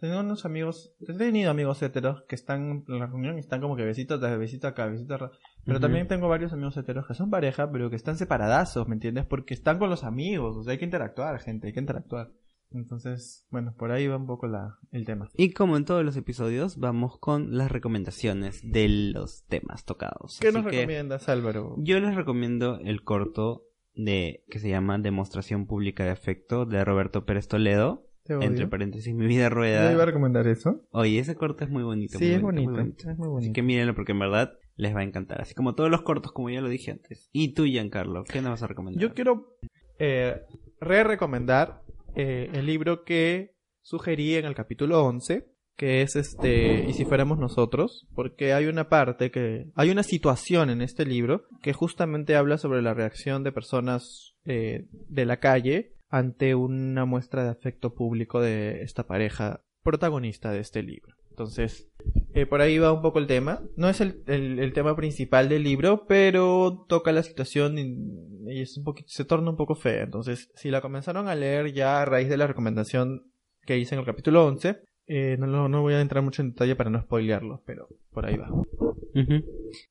Tengo 0.00 0.20
unos 0.20 0.44
amigos, 0.44 0.94
he 1.00 1.12
tenido 1.12 1.50
amigos 1.50 1.82
heteros 1.82 2.22
que 2.28 2.34
están 2.34 2.84
en 2.88 2.98
la 2.98 3.06
reunión 3.06 3.36
y 3.36 3.40
están 3.40 3.60
como 3.60 3.76
que 3.76 3.84
besitos 3.84 4.20
de 4.20 4.36
besito 4.36 4.68
acá, 4.68 4.86
besito 4.86 5.14
acá. 5.14 5.30
Pero 5.64 5.80
también 5.80 6.08
tengo 6.08 6.28
varios 6.28 6.52
amigos 6.52 6.76
heteros 6.76 7.06
que 7.06 7.14
son 7.14 7.30
pareja, 7.30 7.70
pero 7.70 7.90
que 7.90 7.96
están 7.96 8.16
separadazos, 8.16 8.88
¿me 8.88 8.94
entiendes? 8.94 9.26
Porque 9.26 9.52
están 9.52 9.78
con 9.78 9.90
los 9.90 10.04
amigos, 10.04 10.56
o 10.56 10.62
sea, 10.62 10.72
hay 10.72 10.78
que 10.78 10.86
interactuar, 10.86 11.38
gente, 11.40 11.66
hay 11.66 11.72
que 11.74 11.80
interactuar. 11.80 12.30
Entonces, 12.70 13.46
bueno, 13.50 13.74
por 13.76 13.90
ahí 13.90 14.06
va 14.06 14.16
un 14.16 14.26
poco 14.26 14.46
la, 14.46 14.78
el 14.92 15.06
tema. 15.06 15.28
Y 15.36 15.52
como 15.52 15.76
en 15.76 15.84
todos 15.84 16.04
los 16.04 16.16
episodios, 16.16 16.78
vamos 16.78 17.18
con 17.18 17.56
las 17.56 17.72
recomendaciones 17.72 18.60
de 18.62 18.88
los 18.88 19.44
temas 19.46 19.84
tocados. 19.84 20.38
¿Qué 20.40 20.52
nos 20.52 20.64
recomiendas, 20.64 21.28
Álvaro? 21.28 21.76
Yo 21.78 21.98
les 22.00 22.14
recomiendo 22.14 22.78
el 22.80 23.02
corto 23.02 23.64
de 23.94 24.44
que 24.48 24.58
se 24.58 24.68
llama 24.68 24.98
Demostración 24.98 25.66
Pública 25.66 26.04
de 26.04 26.10
Afecto 26.10 26.66
de 26.66 26.84
Roberto 26.84 27.24
Pérez 27.24 27.48
Toledo. 27.48 28.04
Entre 28.28 28.66
paréntesis, 28.66 29.14
mi 29.14 29.26
vida 29.26 29.48
rueda. 29.48 29.86
¿Yo 29.86 29.92
iba 29.92 30.02
a 30.02 30.06
recomendar 30.06 30.46
eso? 30.46 30.86
Oye, 30.90 31.18
ese 31.18 31.34
corto 31.34 31.64
es 31.64 31.70
muy 31.70 31.82
bonito. 31.82 32.18
Sí, 32.18 32.30
es, 32.30 32.42
bonito, 32.42 32.78
es 32.78 33.16
muy 33.16 33.26
bonito. 33.26 33.38
Así 33.38 33.52
que 33.54 33.62
mírenlo 33.62 33.94
porque 33.94 34.12
en 34.12 34.18
verdad 34.18 34.52
les 34.76 34.94
va 34.94 35.00
a 35.00 35.02
encantar. 35.02 35.40
Así 35.40 35.54
como 35.54 35.74
todos 35.74 35.90
los 35.90 36.02
cortos, 36.02 36.32
como 36.32 36.50
ya 36.50 36.60
lo 36.60 36.68
dije 36.68 36.90
antes. 36.90 37.30
Y 37.32 37.54
tú, 37.54 37.64
Giancarlo, 37.64 38.24
¿qué 38.24 38.42
nos 38.42 38.50
vas 38.50 38.62
a 38.62 38.66
recomendar? 38.66 39.00
Yo 39.00 39.14
quiero 39.14 39.56
eh, 39.98 40.42
re-recomendar 40.78 41.82
eh, 42.14 42.50
el 42.52 42.66
libro 42.66 43.04
que 43.04 43.54
sugerí 43.82 44.34
en 44.34 44.44
el 44.44 44.54
capítulo 44.54 45.04
11, 45.04 45.46
que 45.76 46.02
es 46.02 46.16
este, 46.16 46.84
y 46.88 46.92
si 46.92 47.04
fuéramos 47.04 47.38
nosotros, 47.38 48.08
porque 48.14 48.52
hay 48.52 48.66
una 48.66 48.88
parte 48.88 49.30
que, 49.30 49.70
hay 49.74 49.90
una 49.90 50.02
situación 50.02 50.70
en 50.70 50.82
este 50.82 51.06
libro 51.06 51.44
que 51.62 51.72
justamente 51.72 52.34
habla 52.34 52.58
sobre 52.58 52.82
la 52.82 52.94
reacción 52.94 53.44
de 53.44 53.52
personas 53.52 54.34
eh, 54.44 54.86
de 54.90 55.24
la 55.24 55.38
calle 55.38 55.94
ante 56.08 56.54
una 56.54 57.04
muestra 57.04 57.44
de 57.44 57.50
afecto 57.50 57.94
público 57.94 58.40
de 58.40 58.82
esta 58.82 59.06
pareja 59.06 59.62
protagonista 59.82 60.50
de 60.50 60.60
este 60.60 60.82
libro. 60.82 61.17
Entonces, 61.38 61.88
eh, 62.34 62.46
por 62.46 62.60
ahí 62.60 62.78
va 62.78 62.92
un 62.92 63.00
poco 63.00 63.20
el 63.20 63.28
tema. 63.28 63.62
No 63.76 63.88
es 63.88 64.00
el, 64.00 64.24
el, 64.26 64.72
tema 64.72 64.96
principal 64.96 65.48
del 65.48 65.62
libro, 65.62 66.04
pero 66.08 66.84
toca 66.88 67.12
la 67.12 67.22
situación 67.22 67.78
y, 67.78 68.60
es 68.60 68.76
un 68.76 68.82
poquito, 68.82 69.08
se 69.08 69.24
torna 69.24 69.50
un 69.50 69.56
poco 69.56 69.76
fea. 69.76 70.02
Entonces, 70.02 70.50
si 70.56 70.72
la 70.72 70.80
comenzaron 70.80 71.28
a 71.28 71.36
leer 71.36 71.72
ya 71.72 72.02
a 72.02 72.04
raíz 72.04 72.28
de 72.28 72.36
la 72.36 72.48
recomendación 72.48 73.30
que 73.64 73.78
hice 73.78 73.94
en 73.94 74.00
el 74.00 74.06
capítulo 74.06 74.44
11, 74.48 74.80
eh, 75.06 75.36
no, 75.38 75.68
no 75.68 75.82
voy 75.82 75.94
a 75.94 76.00
entrar 76.00 76.24
mucho 76.24 76.42
en 76.42 76.50
detalle 76.50 76.74
para 76.74 76.90
no 76.90 77.00
spoilearlo, 77.00 77.62
pero 77.64 77.86
por 78.10 78.26
ahí 78.26 78.36
va. 78.36 78.50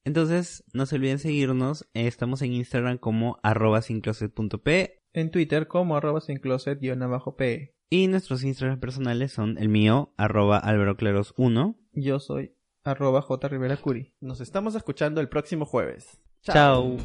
Entonces, 0.03 0.65
no 0.73 0.85
se 0.85 0.97
olviden 0.97 1.19
seguirnos. 1.19 1.87
estamos 1.93 2.41
en 2.41 2.51
Instagram 2.51 2.97
como 2.97 3.39
arroba 3.41 3.81
sincloset.p. 3.81 4.99
En 5.13 5.31
Twitter 5.31 5.67
como 5.67 5.95
arroba 5.95 6.19
sincloset-p. 6.19 7.76
Y 7.89 8.07
nuestros 8.07 8.43
Instagram 8.43 8.79
personales 8.79 9.31
son 9.31 9.57
el 9.57 9.69
mío, 9.69 10.13
arroba 10.17 10.57
alberocleros 10.57 11.33
1. 11.37 11.75
Yo 11.93 12.19
soy 12.19 12.53
arroba 12.83 13.21
J. 13.21 13.47
Rivera 13.47 13.77
Curi. 13.77 14.13
Nos 14.19 14.41
estamos 14.41 14.75
escuchando 14.75 15.21
el 15.21 15.29
próximo 15.29 15.65
jueves. 15.65 16.19
Chao. 16.41 16.97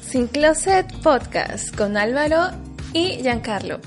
Sin 0.00 0.26
Closet 0.26 0.90
Podcast 1.02 1.76
con 1.76 1.96
Álvaro 1.96 2.56
y 2.94 3.22
Giancarlo. 3.22 3.80